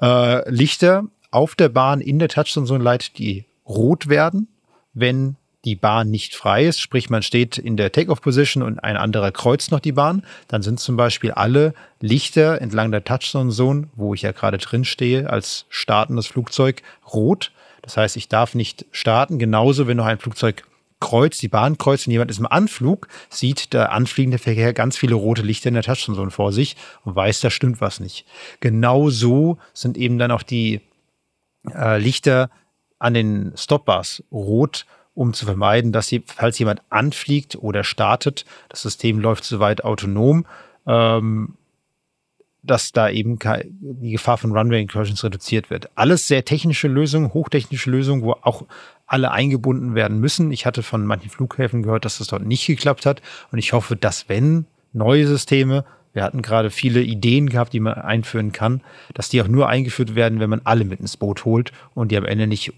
Äh, 0.00 0.50
Lichter 0.50 1.04
auf 1.30 1.54
der 1.54 1.68
Bahn 1.68 2.00
in 2.00 2.18
der 2.18 2.28
Touchstone 2.28 2.82
Light, 2.82 3.18
die 3.18 3.44
rot 3.64 4.08
werden, 4.08 4.48
wenn 4.92 5.36
die 5.64 5.76
Bahn 5.76 6.10
nicht 6.10 6.34
frei 6.34 6.64
ist, 6.64 6.80
sprich 6.80 7.10
man 7.10 7.22
steht 7.22 7.58
in 7.58 7.76
der 7.76 7.90
Takeoff-Position 7.90 8.62
und 8.62 8.78
ein 8.78 8.96
anderer 8.96 9.32
kreuzt 9.32 9.72
noch 9.72 9.80
die 9.80 9.92
Bahn, 9.92 10.24
dann 10.48 10.62
sind 10.62 10.78
zum 10.78 10.96
Beispiel 10.96 11.32
alle 11.32 11.74
Lichter 12.00 12.60
entlang 12.60 12.92
der 12.92 13.04
Touchstone-Zone, 13.04 13.88
wo 13.96 14.14
ich 14.14 14.22
ja 14.22 14.32
gerade 14.32 14.58
drin 14.58 14.84
stehe, 14.84 15.28
als 15.28 15.66
startendes 15.68 16.28
Flugzeug 16.28 16.82
rot. 17.12 17.52
Das 17.86 17.96
heißt, 17.96 18.16
ich 18.16 18.28
darf 18.28 18.56
nicht 18.56 18.84
starten. 18.90 19.38
Genauso, 19.38 19.86
wenn 19.86 19.96
noch 19.96 20.06
ein 20.06 20.18
Flugzeug 20.18 20.64
kreuzt, 20.98 21.40
die 21.40 21.48
Bahn 21.48 21.78
kreuzt 21.78 22.08
und 22.08 22.12
jemand 22.12 22.32
ist 22.32 22.40
im 22.40 22.46
Anflug, 22.46 23.06
sieht 23.30 23.72
der 23.72 23.92
anfliegende 23.92 24.38
Verkehr 24.38 24.72
ganz 24.72 24.96
viele 24.96 25.14
rote 25.14 25.42
Lichter 25.42 25.68
in 25.68 25.74
der 25.74 25.84
Touchstone 25.84 26.32
vor 26.32 26.52
sich 26.52 26.74
und 27.04 27.14
weiß, 27.14 27.40
da 27.40 27.50
stimmt 27.50 27.80
was 27.80 28.00
nicht. 28.00 28.26
Genau 28.58 29.08
so 29.08 29.58
sind 29.72 29.96
eben 29.96 30.18
dann 30.18 30.32
auch 30.32 30.42
die 30.42 30.80
äh, 31.72 31.98
Lichter 31.98 32.50
an 32.98 33.14
den 33.14 33.52
Stopbars 33.56 34.24
rot, 34.32 34.84
um 35.14 35.32
zu 35.32 35.44
vermeiden, 35.46 35.92
dass 35.92 36.08
sie, 36.08 36.24
falls 36.26 36.58
jemand 36.58 36.82
anfliegt 36.90 37.54
oder 37.54 37.84
startet, 37.84 38.44
das 38.68 38.82
System 38.82 39.20
läuft 39.20 39.44
soweit 39.44 39.84
autonom, 39.84 40.44
ähm, 40.88 41.54
dass 42.66 42.92
da 42.92 43.08
eben 43.08 43.38
die 43.70 44.12
Gefahr 44.12 44.38
von 44.38 44.52
Runway 44.52 44.80
Incursions 44.80 45.22
reduziert 45.24 45.70
wird. 45.70 45.90
Alles 45.94 46.26
sehr 46.28 46.44
technische 46.44 46.88
Lösungen, 46.88 47.32
hochtechnische 47.32 47.90
Lösungen, 47.90 48.22
wo 48.22 48.32
auch 48.32 48.64
alle 49.06 49.30
eingebunden 49.30 49.94
werden 49.94 50.18
müssen. 50.18 50.50
Ich 50.52 50.66
hatte 50.66 50.82
von 50.82 51.06
manchen 51.06 51.30
Flughäfen 51.30 51.82
gehört, 51.82 52.04
dass 52.04 52.18
das 52.18 52.28
dort 52.28 52.44
nicht 52.44 52.66
geklappt 52.66 53.06
hat. 53.06 53.22
Und 53.52 53.58
ich 53.58 53.72
hoffe, 53.72 53.96
dass 53.96 54.28
wenn 54.28 54.66
neue 54.92 55.26
Systeme, 55.26 55.84
wir 56.12 56.24
hatten 56.24 56.42
gerade 56.42 56.70
viele 56.70 57.02
Ideen 57.02 57.48
gehabt, 57.48 57.72
die 57.72 57.80
man 57.80 57.94
einführen 57.94 58.52
kann, 58.52 58.82
dass 59.14 59.28
die 59.28 59.40
auch 59.42 59.48
nur 59.48 59.68
eingeführt 59.68 60.14
werden, 60.14 60.40
wenn 60.40 60.50
man 60.50 60.62
alle 60.64 60.84
mit 60.84 61.00
ins 61.00 61.16
Boot 61.16 61.44
holt 61.44 61.72
und 61.94 62.10
die 62.10 62.16
am 62.16 62.24
Ende 62.24 62.46
nicht 62.46 62.72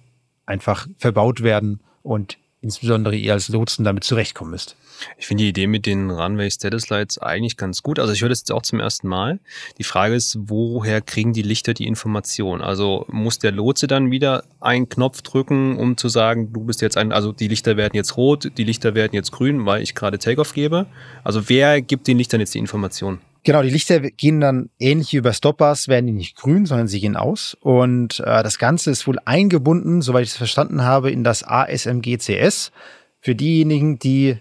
einfach 0.45 0.87
verbaut 0.99 1.42
werden 1.42 1.80
und 2.02 2.38
insbesondere 2.61 3.15
ihr 3.15 3.33
als 3.33 3.49
Lotsen 3.49 3.85
damit 3.85 4.05
zurechtkommen 4.05 4.50
müsst. 4.50 4.77
Ich 5.17 5.27
finde 5.27 5.45
die 5.45 5.50
Idee 5.50 5.67
mit 5.69 5.87
den 5.87 6.11
Runway 6.11 6.50
Status 6.50 6.88
Lights 6.88 7.19
eigentlich 7.19 7.57
ganz 7.57 7.83
gut. 7.83 7.99
Also 7.99 8.12
ich 8.12 8.23
höre 8.23 8.29
das 8.29 8.41
jetzt 8.41 8.50
auch 8.50 8.62
zum 8.62 8.81
ersten 8.81 9.07
Mal. 9.07 9.38
Die 9.79 9.85
Frage 9.85 10.15
ist, 10.15 10.37
woher 10.41 11.00
kriegen 11.00 11.33
die 11.33 11.43
Lichter 11.43 11.73
die 11.73 11.87
Information? 11.87 12.61
Also 12.61 13.05
muss 13.09 13.38
der 13.38 13.53
Lotse 13.53 13.87
dann 13.87 14.11
wieder 14.11 14.45
einen 14.61 14.88
Knopf 14.88 15.23
drücken, 15.23 15.79
um 15.79 15.97
zu 15.97 16.09
sagen, 16.09 16.53
du 16.53 16.64
bist 16.64 16.83
jetzt 16.83 16.97
ein, 16.97 17.12
also 17.12 17.33
die 17.33 17.49
Lichter 17.49 17.77
werden 17.77 17.94
jetzt 17.94 18.16
rot, 18.16 18.51
die 18.57 18.64
Lichter 18.64 18.94
werden 18.94 19.14
jetzt 19.14 19.31
grün, 19.31 19.64
weil 19.66 19.83
ich 19.83 19.94
gerade 19.94 20.18
Takeoff 20.18 20.53
gebe. 20.53 20.87
Also 21.23 21.49
wer 21.49 21.81
gibt 21.81 22.09
den 22.09 22.18
Lichtern 22.18 22.40
jetzt 22.40 22.55
die 22.55 22.59
Information? 22.59 23.21
Genau, 23.44 23.62
die 23.62 23.70
Lichter 23.70 24.01
gehen 24.01 24.40
dann 24.40 24.70
ähnlich 24.79 25.12
wie 25.12 25.20
bei 25.20 25.33
Stoppers, 25.33 25.88
werden 25.88 26.07
die 26.07 26.12
nicht 26.12 26.37
grün, 26.37 26.66
sondern 26.66 26.88
sie 26.88 27.01
gehen 27.01 27.16
aus. 27.16 27.57
Und 27.61 28.20
äh, 28.20 28.42
das 28.42 28.59
Ganze 28.59 28.90
ist 28.90 29.07
wohl 29.07 29.18
eingebunden, 29.24 30.03
soweit 30.03 30.24
ich 30.24 30.31
es 30.31 30.37
verstanden 30.37 30.83
habe, 30.83 31.11
in 31.11 31.24
das 31.24 31.44
ASMGCS. 31.44 32.72
Für 33.20 33.35
diejenigen, 33.35 33.98
die 33.98 34.38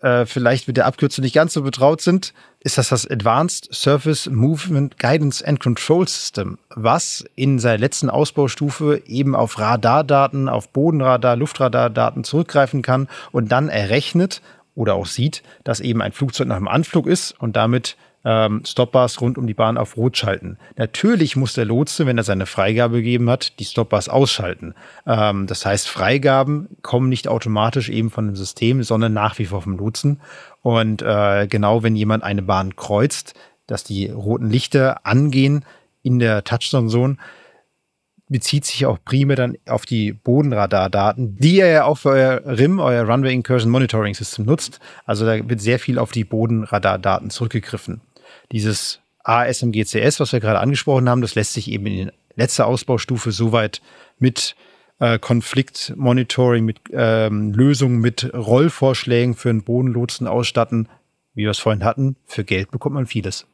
äh, 0.00 0.26
vielleicht 0.26 0.68
mit 0.68 0.76
der 0.76 0.86
Abkürzung 0.86 1.22
nicht 1.22 1.34
ganz 1.34 1.52
so 1.52 1.62
betraut 1.62 2.00
sind, 2.00 2.32
ist 2.60 2.78
das 2.78 2.88
das 2.88 3.08
Advanced 3.08 3.68
Surface 3.72 4.28
Movement 4.28 4.98
Guidance 4.98 5.46
and 5.46 5.60
Control 5.60 6.06
System, 6.06 6.58
was 6.74 7.24
in 7.34 7.58
seiner 7.58 7.78
letzten 7.78 8.10
Ausbaustufe 8.10 9.02
eben 9.06 9.34
auf 9.34 9.58
Radardaten, 9.58 10.48
auf 10.48 10.70
Bodenradar, 10.70 11.36
Luftradardaten 11.36 12.24
zurückgreifen 12.24 12.82
kann 12.82 13.08
und 13.32 13.52
dann 13.52 13.68
errechnet 13.68 14.42
oder 14.74 14.94
auch 14.94 15.06
sieht, 15.06 15.42
dass 15.64 15.80
eben 15.80 16.02
ein 16.02 16.12
Flugzeug 16.12 16.48
nach 16.48 16.58
dem 16.58 16.68
Anflug 16.68 17.06
ist 17.06 17.32
und 17.40 17.56
damit 17.56 17.96
ähm, 18.26 18.62
Stopbars 18.66 19.20
rund 19.20 19.38
um 19.38 19.46
die 19.46 19.54
Bahn 19.54 19.78
auf 19.78 19.96
Rot 19.96 20.16
schalten. 20.16 20.58
Natürlich 20.76 21.36
muss 21.36 21.54
der 21.54 21.64
Lotse, 21.64 22.06
wenn 22.06 22.18
er 22.18 22.24
seine 22.24 22.44
Freigabe 22.44 22.96
gegeben 22.96 23.30
hat, 23.30 23.60
die 23.60 23.64
Stopbars 23.64 24.08
ausschalten. 24.08 24.74
Ähm, 25.06 25.46
das 25.46 25.64
heißt, 25.64 25.88
Freigaben 25.88 26.68
kommen 26.82 27.08
nicht 27.08 27.28
automatisch 27.28 27.88
eben 27.88 28.10
von 28.10 28.26
dem 28.26 28.34
System, 28.34 28.82
sondern 28.82 29.12
nach 29.12 29.38
wie 29.38 29.46
vor 29.46 29.62
vom 29.62 29.78
Lotsen. 29.78 30.20
Und 30.62 31.02
äh, 31.02 31.46
genau 31.46 31.84
wenn 31.84 31.94
jemand 31.94 32.24
eine 32.24 32.42
Bahn 32.42 32.74
kreuzt, 32.74 33.34
dass 33.68 33.84
die 33.84 34.08
roten 34.08 34.50
Lichter 34.50 35.06
angehen 35.06 35.64
in 36.02 36.18
der 36.18 36.42
Touchdown-Zone, 36.42 37.18
bezieht 38.28 38.64
sich 38.64 38.86
auch 38.86 38.98
primär 39.04 39.36
dann 39.36 39.56
auf 39.68 39.86
die 39.86 40.12
Bodenradardaten, 40.12 41.36
die 41.36 41.58
ihr 41.58 41.68
ja 41.68 41.84
auch 41.84 41.98
für 41.98 42.08
euer 42.08 42.42
RIM, 42.44 42.80
euer 42.80 43.04
Runway 43.04 43.32
Incursion 43.32 43.70
Monitoring 43.70 44.14
System 44.14 44.46
nutzt. 44.46 44.80
Also 45.04 45.24
da 45.24 45.48
wird 45.48 45.60
sehr 45.60 45.78
viel 45.78 46.00
auf 46.00 46.10
die 46.10 46.24
Bodenradardaten 46.24 47.30
zurückgegriffen. 47.30 48.00
Dieses 48.52 49.00
ASMGCS, 49.24 50.20
was 50.20 50.32
wir 50.32 50.40
gerade 50.40 50.60
angesprochen 50.60 51.08
haben, 51.08 51.20
das 51.20 51.34
lässt 51.34 51.52
sich 51.52 51.70
eben 51.70 51.86
in 51.86 52.12
letzter 52.36 52.66
Ausbaustufe 52.66 53.32
soweit 53.32 53.80
mit 54.18 54.54
äh, 54.98 55.18
Konfliktmonitoring, 55.18 56.64
mit 56.64 56.80
ähm, 56.92 57.52
Lösungen, 57.52 57.98
mit 57.98 58.32
Rollvorschlägen 58.32 59.34
für 59.34 59.50
einen 59.50 59.64
Bodenlotsen 59.64 60.26
ausstatten. 60.26 60.88
Wie 61.34 61.42
wir 61.42 61.50
es 61.50 61.58
vorhin 61.58 61.84
hatten, 61.84 62.16
für 62.24 62.44
Geld 62.44 62.70
bekommt 62.70 62.94
man 62.94 63.06
vieles. 63.06 63.46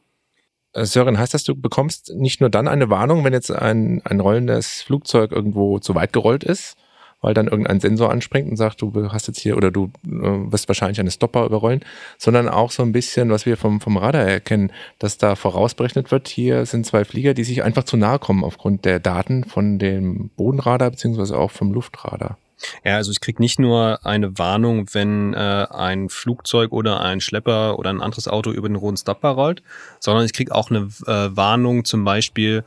Äh, 0.73 0.85
Sören, 0.85 1.17
heißt 1.17 1.33
das, 1.33 1.43
du 1.43 1.55
bekommst 1.55 2.13
nicht 2.15 2.39
nur 2.39 2.49
dann 2.49 2.67
eine 2.67 2.89
Warnung, 2.89 3.23
wenn 3.23 3.33
jetzt 3.33 3.51
ein, 3.51 4.01
ein 4.05 4.19
rollendes 4.19 4.81
Flugzeug 4.83 5.31
irgendwo 5.31 5.79
zu 5.79 5.95
weit 5.95 6.13
gerollt 6.13 6.43
ist, 6.43 6.77
weil 7.23 7.33
dann 7.33 7.47
irgendein 7.47 7.79
Sensor 7.79 8.11
anspringt 8.11 8.51
und 8.51 8.57
sagt, 8.57 8.81
du 8.81 8.93
hast 9.11 9.27
jetzt 9.27 9.39
hier 9.39 9.57
oder 9.57 9.71
du 9.71 9.85
äh, 10.05 10.51
wirst 10.51 10.67
wahrscheinlich 10.67 10.99
eine 10.99 11.09
Stopper 11.09 11.45
überrollen, 11.45 11.83
sondern 12.19 12.47
auch 12.49 12.69
so 12.69 12.83
ein 12.83 12.91
bisschen, 12.91 13.31
was 13.31 13.47
wir 13.47 13.57
vom, 13.57 13.81
vom 13.81 13.97
Radar 13.97 14.23
erkennen, 14.23 14.71
dass 14.99 15.17
da 15.17 15.35
vorausberechnet 15.35 16.11
wird, 16.11 16.27
hier 16.27 16.67
sind 16.67 16.85
zwei 16.85 17.05
Flieger, 17.05 17.33
die 17.33 17.45
sich 17.45 17.63
einfach 17.63 17.85
zu 17.85 17.97
nahe 17.97 18.19
kommen 18.19 18.43
aufgrund 18.43 18.85
der 18.85 18.99
Daten 18.99 19.45
von 19.45 19.79
dem 19.79 20.29
Bodenradar 20.35 20.91
beziehungsweise 20.91 21.37
auch 21.37 21.49
vom 21.49 21.73
Luftradar. 21.73 22.37
Ja, 22.83 22.95
also 22.95 23.11
ich 23.11 23.19
krieg 23.19 23.39
nicht 23.39 23.59
nur 23.59 24.05
eine 24.05 24.37
Warnung, 24.37 24.87
wenn 24.93 25.33
äh, 25.33 25.37
ein 25.69 26.09
Flugzeug 26.09 26.71
oder 26.71 27.01
ein 27.01 27.21
Schlepper 27.21 27.79
oder 27.79 27.89
ein 27.89 28.01
anderes 28.01 28.27
Auto 28.27 28.51
über 28.51 28.67
den 28.67 28.75
roten 28.75 28.97
Stopper 28.97 29.29
rollt, 29.29 29.63
sondern 29.99 30.25
ich 30.25 30.33
krieg 30.33 30.51
auch 30.51 30.69
eine 30.69 30.89
äh, 31.07 31.35
Warnung 31.35 31.85
zum 31.85 32.03
Beispiel, 32.03 32.63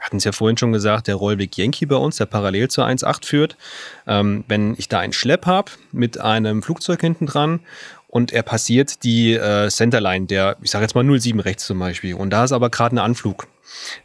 hatten 0.00 0.16
es 0.16 0.24
ja 0.24 0.32
vorhin 0.32 0.56
schon 0.56 0.72
gesagt, 0.72 1.06
der 1.06 1.14
Rollweg 1.14 1.56
Yankee 1.56 1.86
bei 1.86 1.96
uns, 1.96 2.16
der 2.16 2.26
parallel 2.26 2.68
zur 2.68 2.86
1.8 2.86 3.26
führt. 3.26 3.56
Ähm, 4.06 4.44
wenn 4.48 4.74
ich 4.78 4.88
da 4.88 4.98
einen 4.98 5.12
Schlepp 5.12 5.46
habe 5.46 5.72
mit 5.92 6.18
einem 6.18 6.62
Flugzeug 6.62 7.00
hinten 7.00 7.26
dran 7.26 7.60
und 8.08 8.32
er 8.32 8.42
passiert 8.42 9.04
die 9.04 9.34
äh, 9.34 9.68
Centerline, 9.68 10.26
der, 10.26 10.56
ich 10.62 10.70
sage 10.70 10.84
jetzt 10.84 10.94
mal 10.94 11.04
07 11.04 11.38
rechts 11.40 11.66
zum 11.66 11.78
Beispiel, 11.78 12.14
und 12.14 12.30
da 12.30 12.44
ist 12.44 12.52
aber 12.52 12.70
gerade 12.70 12.96
ein 12.96 12.98
Anflug. 12.98 13.46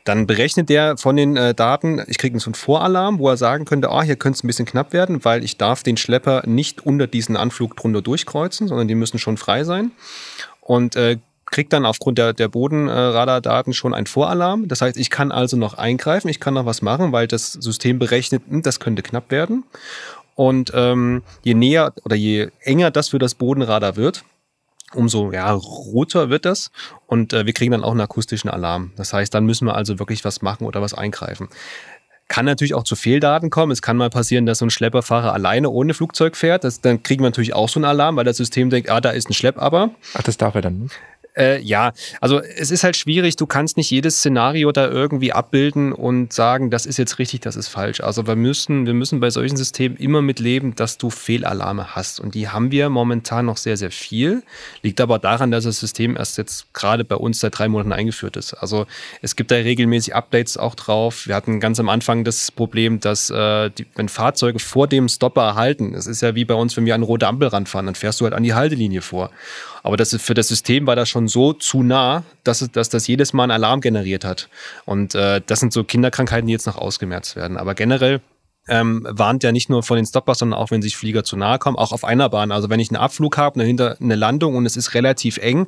Dann 0.03 0.27
berechnet 0.27 0.69
der 0.69 0.97
von 0.97 1.15
den 1.15 1.35
äh, 1.37 1.55
Daten, 1.55 2.03
ich 2.07 2.19
kriege 2.19 2.39
so 2.39 2.47
einen 2.47 2.55
Voralarm, 2.55 3.17
wo 3.17 3.29
er 3.29 3.37
sagen 3.37 3.65
könnte, 3.65 3.89
ah, 3.89 4.03
hier 4.03 4.15
könnte 4.15 4.37
es 4.37 4.43
ein 4.43 4.47
bisschen 4.47 4.67
knapp 4.67 4.93
werden, 4.93 5.25
weil 5.25 5.43
ich 5.43 5.57
darf 5.57 5.81
den 5.81 5.97
Schlepper 5.97 6.43
nicht 6.45 6.85
unter 6.85 7.07
diesen 7.07 7.35
Anflug 7.35 7.75
drunter 7.75 8.03
durchkreuzen, 8.03 8.67
sondern 8.67 8.87
die 8.87 8.95
müssen 8.95 9.17
schon 9.17 9.37
frei 9.37 9.63
sein. 9.63 9.91
Und 10.61 10.95
äh, 10.95 11.17
kriegt 11.45 11.73
dann 11.73 11.85
aufgrund 11.85 12.17
der, 12.17 12.33
der 12.33 12.47
Bodenradardaten 12.47 13.73
schon 13.73 13.93
einen 13.93 14.07
Voralarm. 14.07 14.67
Das 14.67 14.81
heißt, 14.81 14.97
ich 14.97 15.09
kann 15.09 15.31
also 15.31 15.57
noch 15.57 15.75
eingreifen, 15.75 16.27
ich 16.27 16.39
kann 16.39 16.55
noch 16.55 16.65
was 16.65 16.81
machen, 16.81 17.11
weil 17.11 17.27
das 17.27 17.53
System 17.53 17.99
berechnet, 17.99 18.43
hm, 18.47 18.61
das 18.61 18.79
könnte 18.79 19.03
knapp 19.03 19.31
werden. 19.31 19.63
Und 20.35 20.71
ähm, 20.75 21.23
je 21.43 21.53
näher 21.53 21.93
oder 22.03 22.15
je 22.15 22.49
enger 22.61 22.91
das 22.91 23.09
für 23.09 23.19
das 23.19 23.35
Bodenradar 23.35 23.95
wird, 23.95 24.25
umso 24.93 25.31
ja, 25.31 25.51
roter 25.51 26.29
wird 26.29 26.45
das 26.45 26.71
und 27.07 27.33
äh, 27.33 27.45
wir 27.45 27.53
kriegen 27.53 27.71
dann 27.71 27.83
auch 27.83 27.91
einen 27.91 28.01
akustischen 28.01 28.49
Alarm. 28.49 28.91
Das 28.97 29.13
heißt, 29.13 29.33
dann 29.33 29.45
müssen 29.45 29.65
wir 29.65 29.75
also 29.75 29.99
wirklich 29.99 30.25
was 30.25 30.41
machen 30.41 30.65
oder 30.65 30.81
was 30.81 30.93
eingreifen. 30.93 31.49
Kann 32.27 32.45
natürlich 32.45 32.73
auch 32.73 32.83
zu 32.83 32.95
Fehldaten 32.95 33.51
kommen. 33.51 33.71
Es 33.71 33.83
kann 33.83 33.97
mal 33.97 34.09
passieren, 34.09 34.47
dass 34.47 34.57
so 34.57 34.65
ein 34.65 34.71
Schlepperfahrer 34.71 35.31
alleine 35.31 35.69
ohne 35.69 35.93
Flugzeug 35.93 36.35
fährt. 36.35 36.63
Das, 36.63 36.81
dann 36.81 37.03
kriegen 37.03 37.21
wir 37.21 37.29
natürlich 37.29 37.53
auch 37.53 37.69
so 37.69 37.77
einen 37.77 37.85
Alarm, 37.85 38.15
weil 38.15 38.23
das 38.23 38.37
System 38.37 38.71
denkt, 38.71 38.89
ah, 38.89 38.99
da 38.99 39.11
ist 39.11 39.29
ein 39.29 39.33
Schleppaber. 39.33 39.91
Ach, 40.15 40.23
das 40.23 40.35
darf 40.35 40.55
er 40.55 40.61
dann 40.61 40.79
nicht? 40.79 40.95
Äh, 41.37 41.61
ja, 41.61 41.91
also 42.21 42.41
es 42.41 42.71
ist 42.71 42.83
halt 42.83 42.95
schwierig, 42.95 43.35
du 43.35 43.45
kannst 43.45 43.77
nicht 43.77 43.89
jedes 43.91 44.17
Szenario 44.17 44.71
da 44.71 44.87
irgendwie 44.87 45.33
abbilden 45.33 45.91
und 45.91 46.31
sagen, 46.31 46.69
das 46.69 46.85
ist 46.85 46.97
jetzt 46.97 47.19
richtig, 47.19 47.41
das 47.41 47.55
ist 47.55 47.67
falsch. 47.67 48.01
Also 48.01 48.25
wir 48.25 48.35
müssen, 48.35 48.85
wir 48.85 48.93
müssen 48.93 49.19
bei 49.19 49.29
solchen 49.29 49.57
Systemen 49.57 49.97
immer 49.97 50.21
mit 50.21 50.39
leben, 50.39 50.75
dass 50.75 50.97
du 50.97 51.09
Fehlalarme 51.09 51.95
hast. 51.95 52.19
Und 52.19 52.35
die 52.35 52.49
haben 52.49 52.71
wir 52.71 52.89
momentan 52.89 53.45
noch 53.45 53.57
sehr, 53.57 53.75
sehr 53.75 53.91
viel. 53.91 54.43
Liegt 54.81 55.01
aber 55.01 55.19
daran, 55.19 55.51
dass 55.51 55.65
das 55.65 55.79
System 55.79 56.15
erst 56.15 56.37
jetzt 56.37 56.73
gerade 56.73 57.03
bei 57.03 57.15
uns 57.15 57.39
seit 57.39 57.57
drei 57.57 57.67
Monaten 57.67 57.91
eingeführt 57.91 58.37
ist. 58.37 58.53
Also 58.53 58.85
es 59.21 59.35
gibt 59.35 59.51
da 59.51 59.55
regelmäßig 59.55 60.15
Updates 60.15 60.57
auch 60.57 60.75
drauf. 60.75 61.27
Wir 61.27 61.35
hatten 61.35 61.59
ganz 61.59 61.79
am 61.79 61.89
Anfang 61.89 62.23
das 62.23 62.51
Problem, 62.51 62.99
dass 62.99 63.29
äh, 63.29 63.69
die, 63.71 63.85
wenn 63.95 64.09
Fahrzeuge 64.09 64.59
vor 64.59 64.87
dem 64.87 65.09
Stopper 65.09 65.43
erhalten, 65.43 65.93
es 65.93 66.07
ist 66.07 66.21
ja 66.21 66.35
wie 66.35 66.45
bei 66.45 66.53
uns, 66.53 66.77
wenn 66.77 66.85
wir 66.85 66.95
an 66.95 67.03
rote 67.03 67.27
Ampel 67.27 67.49
ranfahren, 67.49 67.85
dann 67.85 67.95
fährst 67.95 68.21
du 68.21 68.25
halt 68.25 68.33
an 68.33 68.43
die 68.43 68.53
Haltelinie 68.53 69.01
vor. 69.01 69.31
Aber 69.85 69.97
das, 69.97 70.15
für 70.19 70.33
das 70.33 70.47
System 70.47 70.87
war 70.87 70.95
das 70.95 71.09
schon 71.09 71.27
so 71.27 71.53
zu 71.53 71.83
nah, 71.83 72.23
dass, 72.43 72.67
dass 72.71 72.89
das 72.89 73.05
jedes 73.05 73.33
Mal 73.33 73.43
einen 73.43 73.51
Alarm 73.51 73.81
generiert 73.81 74.25
hat. 74.25 74.49
Und 74.85 75.13
äh, 75.13 75.41
das 75.45 75.59
sind 75.59 75.73
so 75.73 75.83
Kinderkrankheiten, 75.83 76.47
die 76.47 76.53
jetzt 76.53 76.65
noch 76.65 76.79
ausgemerzt 76.79 77.35
werden. 77.35 77.55
Aber 77.55 77.75
generell 77.75 78.19
ähm, 78.67 79.05
warnt 79.07 79.43
ja 79.43 79.51
nicht 79.51 79.69
nur 79.69 79.83
von 79.83 79.97
den 79.97 80.07
Stoppers, 80.07 80.39
sondern 80.39 80.59
auch, 80.59 80.71
wenn 80.71 80.81
sich 80.81 80.97
Flieger 80.97 81.23
zu 81.23 81.37
nahe 81.37 81.59
kommen, 81.59 81.77
auch 81.77 81.91
auf 81.91 82.03
einer 82.03 82.29
Bahn. 82.29 82.51
Also 82.51 82.71
wenn 82.71 82.79
ich 82.79 82.89
einen 82.89 82.97
Abflug 82.97 83.37
habe, 83.37 83.59
dahinter 83.59 83.95
eine 84.01 84.15
Landung 84.15 84.55
und 84.55 84.65
es 84.65 84.75
ist 84.75 84.95
relativ 84.95 85.37
eng, 85.37 85.67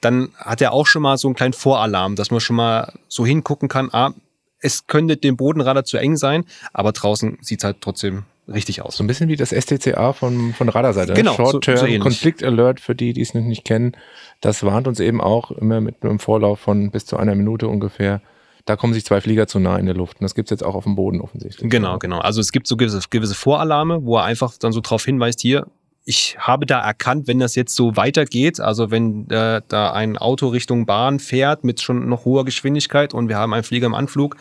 dann 0.00 0.30
hat 0.38 0.62
er 0.62 0.72
auch 0.72 0.86
schon 0.86 1.02
mal 1.02 1.18
so 1.18 1.28
einen 1.28 1.34
kleinen 1.34 1.52
Voralarm, 1.52 2.16
dass 2.16 2.30
man 2.30 2.40
schon 2.40 2.56
mal 2.56 2.94
so 3.06 3.26
hingucken 3.26 3.68
kann, 3.68 3.90
ah, 3.92 4.14
es 4.60 4.86
könnte 4.86 5.18
dem 5.18 5.36
Bodenradar 5.36 5.84
zu 5.84 5.98
eng 5.98 6.16
sein, 6.16 6.46
aber 6.72 6.92
draußen 6.92 7.36
sieht 7.42 7.60
es 7.60 7.64
halt 7.64 7.82
trotzdem 7.82 8.24
richtig 8.48 8.82
aus. 8.82 8.96
So 8.96 9.04
ein 9.04 9.06
bisschen 9.06 9.28
wie 9.28 9.36
das 9.36 9.50
STCA 9.50 10.12
von, 10.12 10.52
von 10.54 10.68
Radarseite. 10.68 11.14
Genau, 11.14 11.34
Short-Term 11.34 11.76
so, 11.76 11.86
so 11.86 11.98
Conflict 11.98 12.42
Alert 12.42 12.80
für 12.80 12.94
die, 12.94 13.12
die 13.12 13.20
es 13.20 13.34
noch 13.34 13.42
nicht 13.42 13.64
kennen. 13.64 13.92
Das 14.40 14.62
warnt 14.62 14.88
uns 14.88 15.00
eben 15.00 15.20
auch 15.20 15.50
immer 15.50 15.80
mit 15.80 16.02
einem 16.02 16.18
Vorlauf 16.18 16.60
von 16.60 16.90
bis 16.90 17.06
zu 17.06 17.16
einer 17.16 17.34
Minute 17.34 17.68
ungefähr. 17.68 18.22
Da 18.64 18.76
kommen 18.76 18.92
sich 18.92 19.04
zwei 19.04 19.20
Flieger 19.20 19.46
zu 19.46 19.58
nah 19.58 19.78
in 19.78 19.86
der 19.86 19.94
Luft. 19.94 20.20
Und 20.20 20.24
das 20.24 20.34
gibt 20.34 20.48
es 20.48 20.50
jetzt 20.50 20.62
auch 20.62 20.74
auf 20.74 20.84
dem 20.84 20.94
Boden 20.94 21.20
offensichtlich. 21.20 21.70
Genau, 21.70 21.98
genau. 21.98 22.18
Also 22.18 22.40
es 22.40 22.52
gibt 22.52 22.66
so 22.66 22.76
gewisse, 22.76 23.00
gewisse 23.08 23.34
Voralarme, 23.34 24.04
wo 24.04 24.16
er 24.16 24.24
einfach 24.24 24.52
dann 24.58 24.72
so 24.72 24.80
drauf 24.80 25.04
hinweist, 25.04 25.40
hier, 25.40 25.66
ich 26.08 26.38
habe 26.38 26.64
da 26.64 26.80
erkannt, 26.80 27.28
wenn 27.28 27.38
das 27.38 27.54
jetzt 27.54 27.74
so 27.74 27.94
weitergeht, 27.94 28.60
also 28.60 28.90
wenn 28.90 29.28
äh, 29.28 29.60
da 29.68 29.92
ein 29.92 30.16
Auto 30.16 30.48
Richtung 30.48 30.86
Bahn 30.86 31.20
fährt 31.20 31.64
mit 31.64 31.82
schon 31.82 32.08
noch 32.08 32.24
hoher 32.24 32.46
Geschwindigkeit 32.46 33.12
und 33.12 33.28
wir 33.28 33.36
haben 33.36 33.52
einen 33.52 33.62
Flieger 33.62 33.84
im 33.84 33.94
Anflug, 33.94 34.38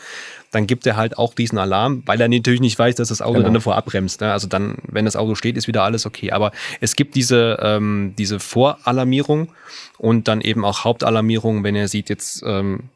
dann 0.52 0.66
gibt 0.66 0.88
er 0.88 0.96
halt 0.96 1.18
auch 1.18 1.34
diesen 1.34 1.58
Alarm, 1.58 2.04
weil 2.06 2.22
er 2.22 2.30
natürlich 2.30 2.62
nicht 2.62 2.80
weiß, 2.80 2.96
dass 2.96 3.10
das 3.10 3.22
Auto 3.22 3.34
genau. 3.34 3.48
dann 3.48 3.56
davor 3.56 3.76
abbremst. 3.76 4.22
Ne? 4.22 4.32
Also 4.32 4.48
dann, 4.48 4.78
wenn 4.88 5.04
das 5.04 5.18
Auto 5.18 5.36
steht, 5.36 5.58
ist 5.58 5.68
wieder 5.68 5.84
alles 5.84 6.06
okay. 6.06 6.32
Aber 6.32 6.54
es 6.80 6.96
gibt 6.96 7.16
diese, 7.16 7.58
ähm, 7.62 8.14
diese 8.18 8.40
Voralarmierung 8.40 9.50
und 9.98 10.30
dann 10.30 10.40
eben 10.40 10.64
auch 10.64 10.86
Hauptalarmierung, 10.86 11.66
wenn 11.66 11.76
er 11.76 11.90
sieht, 11.90 12.08
jetzt 12.08 12.44
ähm, 12.46 12.92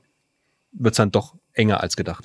wird 0.72 0.94
es 0.94 0.98
dann 0.98 1.12
doch 1.12 1.36
enger 1.52 1.82
als 1.82 1.98
gedacht. 1.98 2.24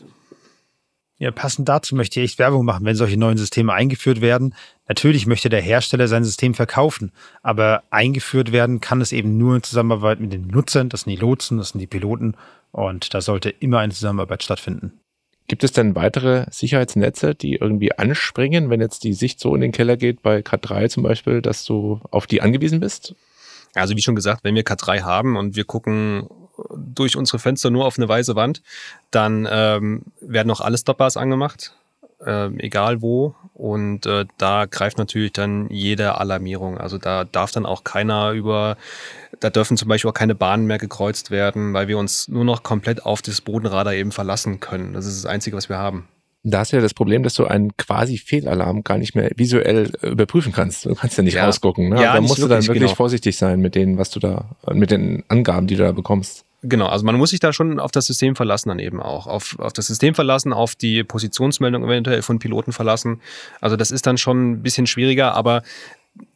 Ja, 1.18 1.30
passend 1.30 1.66
dazu 1.68 1.94
möchte 1.94 2.20
ich 2.20 2.24
echt 2.24 2.38
Werbung 2.38 2.66
machen, 2.66 2.84
wenn 2.84 2.94
solche 2.94 3.16
neuen 3.16 3.38
Systeme 3.38 3.72
eingeführt 3.72 4.20
werden. 4.20 4.54
Natürlich 4.86 5.26
möchte 5.26 5.48
der 5.48 5.62
Hersteller 5.62 6.08
sein 6.08 6.24
System 6.24 6.52
verkaufen, 6.52 7.10
aber 7.42 7.84
eingeführt 7.90 8.52
werden 8.52 8.80
kann 8.80 9.00
es 9.00 9.12
eben 9.12 9.38
nur 9.38 9.56
in 9.56 9.62
Zusammenarbeit 9.62 10.20
mit 10.20 10.32
den 10.32 10.46
Nutzern, 10.46 10.90
das 10.90 11.02
sind 11.02 11.12
die 11.12 11.20
Lotsen, 11.20 11.56
das 11.56 11.70
sind 11.70 11.80
die 11.80 11.86
Piloten 11.86 12.34
und 12.70 13.14
da 13.14 13.22
sollte 13.22 13.48
immer 13.48 13.78
eine 13.78 13.94
Zusammenarbeit 13.94 14.42
stattfinden. 14.42 15.00
Gibt 15.48 15.64
es 15.64 15.72
denn 15.72 15.94
weitere 15.94 16.44
Sicherheitsnetze, 16.50 17.34
die 17.34 17.54
irgendwie 17.54 17.92
anspringen, 17.96 18.68
wenn 18.68 18.80
jetzt 18.80 19.04
die 19.04 19.14
Sicht 19.14 19.40
so 19.40 19.54
in 19.54 19.60
den 19.60 19.72
Keller 19.72 19.96
geht, 19.96 20.20
bei 20.20 20.40
K3 20.40 20.88
zum 20.88 21.02
Beispiel, 21.02 21.40
dass 21.40 21.64
du 21.64 22.00
auf 22.10 22.26
die 22.26 22.42
angewiesen 22.42 22.80
bist? 22.80 23.14
Also 23.74 23.96
wie 23.96 24.02
schon 24.02 24.16
gesagt, 24.16 24.42
wenn 24.42 24.54
wir 24.54 24.64
K3 24.64 25.02
haben 25.02 25.36
und 25.36 25.54
wir 25.54 25.64
gucken 25.64 26.28
durch 26.98 27.16
unsere 27.16 27.38
Fenster 27.38 27.70
nur 27.70 27.86
auf 27.86 27.98
eine 27.98 28.08
weiße 28.08 28.36
Wand, 28.36 28.62
dann 29.10 29.48
ähm, 29.50 30.02
werden 30.20 30.50
auch 30.50 30.60
alle 30.60 30.78
Stopbars 30.78 31.16
angemacht, 31.16 31.72
äh, 32.24 32.48
egal 32.58 33.02
wo. 33.02 33.34
Und 33.54 34.04
äh, 34.06 34.26
da 34.36 34.66
greift 34.66 34.98
natürlich 34.98 35.32
dann 35.32 35.70
jede 35.70 36.18
Alarmierung. 36.18 36.78
Also 36.78 36.98
da 36.98 37.24
darf 37.24 37.52
dann 37.52 37.64
auch 37.64 37.84
keiner 37.84 38.32
über, 38.32 38.76
da 39.40 39.48
dürfen 39.50 39.76
zum 39.76 39.88
Beispiel 39.88 40.10
auch 40.10 40.14
keine 40.14 40.34
Bahnen 40.34 40.66
mehr 40.66 40.78
gekreuzt 40.78 41.30
werden, 41.30 41.72
weil 41.72 41.88
wir 41.88 41.98
uns 41.98 42.28
nur 42.28 42.44
noch 42.44 42.62
komplett 42.62 43.06
auf 43.06 43.22
das 43.22 43.40
Bodenradar 43.40 43.94
eben 43.94 44.12
verlassen 44.12 44.60
können. 44.60 44.92
Das 44.92 45.06
ist 45.06 45.24
das 45.24 45.30
Einzige, 45.30 45.56
was 45.56 45.68
wir 45.68 45.78
haben. 45.78 46.06
Da 46.48 46.60
hast 46.60 46.70
du 46.70 46.76
ja 46.76 46.82
das 46.82 46.94
Problem, 46.94 47.24
dass 47.24 47.34
du 47.34 47.46
einen 47.46 47.76
quasi 47.76 48.18
Fehlalarm 48.18 48.84
gar 48.84 48.98
nicht 48.98 49.16
mehr 49.16 49.32
visuell 49.34 49.90
äh, 50.00 50.08
überprüfen 50.08 50.52
kannst. 50.52 50.84
Du 50.84 50.94
kannst 50.94 51.16
ja 51.16 51.24
nicht 51.24 51.34
ja. 51.34 51.44
rausgucken. 51.44 51.88
Ne? 51.88 52.00
Ja, 52.00 52.14
da 52.14 52.20
musst 52.20 52.40
du 52.40 52.46
dann 52.46 52.62
wirklich 52.62 52.82
genau. 52.82 52.94
vorsichtig 52.94 53.36
sein 53.36 53.58
mit 53.60 53.74
denen, 53.74 53.98
was 53.98 54.10
du 54.10 54.20
da, 54.20 54.50
mit 54.72 54.92
den 54.92 55.24
Angaben, 55.26 55.66
die 55.66 55.74
du 55.74 55.82
da 55.82 55.90
bekommst. 55.90 56.44
Genau, 56.68 56.86
also 56.86 57.04
man 57.04 57.16
muss 57.16 57.30
sich 57.30 57.40
da 57.40 57.52
schon 57.52 57.78
auf 57.78 57.92
das 57.92 58.06
System 58.06 58.34
verlassen 58.34 58.70
dann 58.70 58.78
eben 58.78 59.00
auch. 59.00 59.26
Auf, 59.26 59.58
auf 59.58 59.72
das 59.72 59.86
System 59.86 60.14
verlassen, 60.14 60.52
auf 60.52 60.74
die 60.74 61.04
Positionsmeldung 61.04 61.84
eventuell 61.84 62.22
von 62.22 62.38
Piloten 62.38 62.72
verlassen. 62.72 63.20
Also 63.60 63.76
das 63.76 63.90
ist 63.90 64.06
dann 64.06 64.18
schon 64.18 64.52
ein 64.52 64.62
bisschen 64.62 64.86
schwieriger, 64.86 65.34
aber 65.34 65.62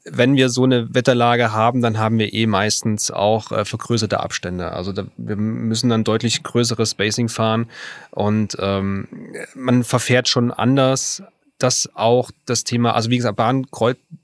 wenn 0.05 0.37
wir 0.37 0.51
so 0.51 0.65
eine 0.65 0.95
Wetterlage 0.95 1.53
haben, 1.53 1.81
dann 1.81 1.99
haben 1.99 2.19
wir 2.19 2.33
eh 2.35 2.47
meistens 2.47 3.11
auch 3.11 3.51
äh, 3.51 3.65
vergrößerte 3.65 4.21
Abstände. 4.21 4.73
Also 4.73 4.93
da, 4.93 5.05
wir 5.17 5.37
müssen 5.37 5.89
dann 5.89 6.05
deutlich 6.05 6.43
größeres 6.43 6.93
Spacing 6.93 7.29
fahren 7.29 7.69
und 8.11 8.57
ähm, 8.61 9.09
man 9.55 9.83
verfährt 9.83 10.29
schon 10.29 10.53
anders. 10.53 11.23
dass 11.63 11.91
auch 11.95 12.31
das 12.47 12.65
Thema, 12.65 12.95
also 12.95 13.11
wie 13.11 13.17
gesagt, 13.17 13.37
Bahnen 13.37 13.67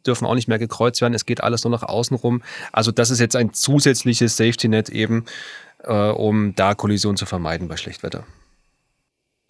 dürfen 0.06 0.26
auch 0.26 0.34
nicht 0.34 0.48
mehr 0.48 0.58
gekreuzt 0.58 1.00
werden, 1.00 1.14
es 1.14 1.26
geht 1.26 1.42
alles 1.42 1.64
nur 1.64 1.70
nach 1.70 1.82
außen 1.82 2.16
rum. 2.16 2.42
Also 2.72 2.90
das 2.92 3.10
ist 3.10 3.20
jetzt 3.20 3.36
ein 3.36 3.52
zusätzliches 3.52 4.36
Safety-Net 4.36 4.88
eben, 4.88 5.24
äh, 5.24 5.65
um 5.84 6.54
da 6.54 6.74
Kollision 6.74 7.16
zu 7.16 7.26
vermeiden 7.26 7.68
bei 7.68 7.76
Schlechtwetter. 7.76 8.24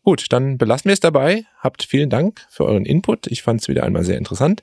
Gut, 0.02 0.26
dann 0.30 0.56
belassen 0.56 0.88
wir 0.88 0.92
es 0.92 1.00
dabei. 1.00 1.44
Habt 1.58 1.82
vielen 1.82 2.10
Dank 2.10 2.46
für 2.48 2.64
euren 2.64 2.86
Input. 2.86 3.26
Ich 3.26 3.42
fand 3.42 3.60
es 3.60 3.68
wieder 3.68 3.82
einmal 3.82 4.04
sehr 4.04 4.18
interessant. 4.18 4.62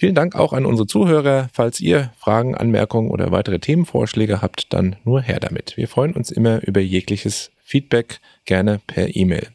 Vielen 0.00 0.14
Dank 0.14 0.34
auch 0.34 0.52
an 0.52 0.66
unsere 0.66 0.86
Zuhörer. 0.86 1.48
Falls 1.52 1.80
ihr 1.80 2.12
Fragen, 2.18 2.56
Anmerkungen 2.56 3.10
oder 3.10 3.32
weitere 3.32 3.58
Themenvorschläge 3.58 4.42
habt, 4.42 4.72
dann 4.72 4.96
nur 5.04 5.20
her 5.20 5.40
damit. 5.40 5.76
Wir 5.76 5.88
freuen 5.88 6.12
uns 6.12 6.30
immer 6.30 6.62
über 6.62 6.80
jegliches 6.80 7.50
Feedback, 7.62 8.20
gerne 8.44 8.80
per 8.86 9.14
E-Mail. 9.14 9.48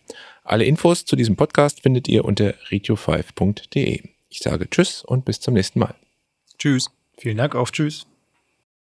Alle 0.43 0.65
Infos 0.65 1.05
zu 1.05 1.15
diesem 1.15 1.35
Podcast 1.37 1.81
findet 1.81 2.07
ihr 2.07 2.25
unter 2.25 2.53
radio5.de. 2.69 4.03
Ich 4.29 4.39
sage 4.39 4.69
Tschüss 4.69 5.03
und 5.03 5.25
bis 5.25 5.39
zum 5.39 5.53
nächsten 5.53 5.79
Mal. 5.79 5.95
Tschüss. 6.57 6.89
Vielen 7.17 7.37
Dank, 7.37 7.55
auf 7.55 7.71
Tschüss. 7.71 8.12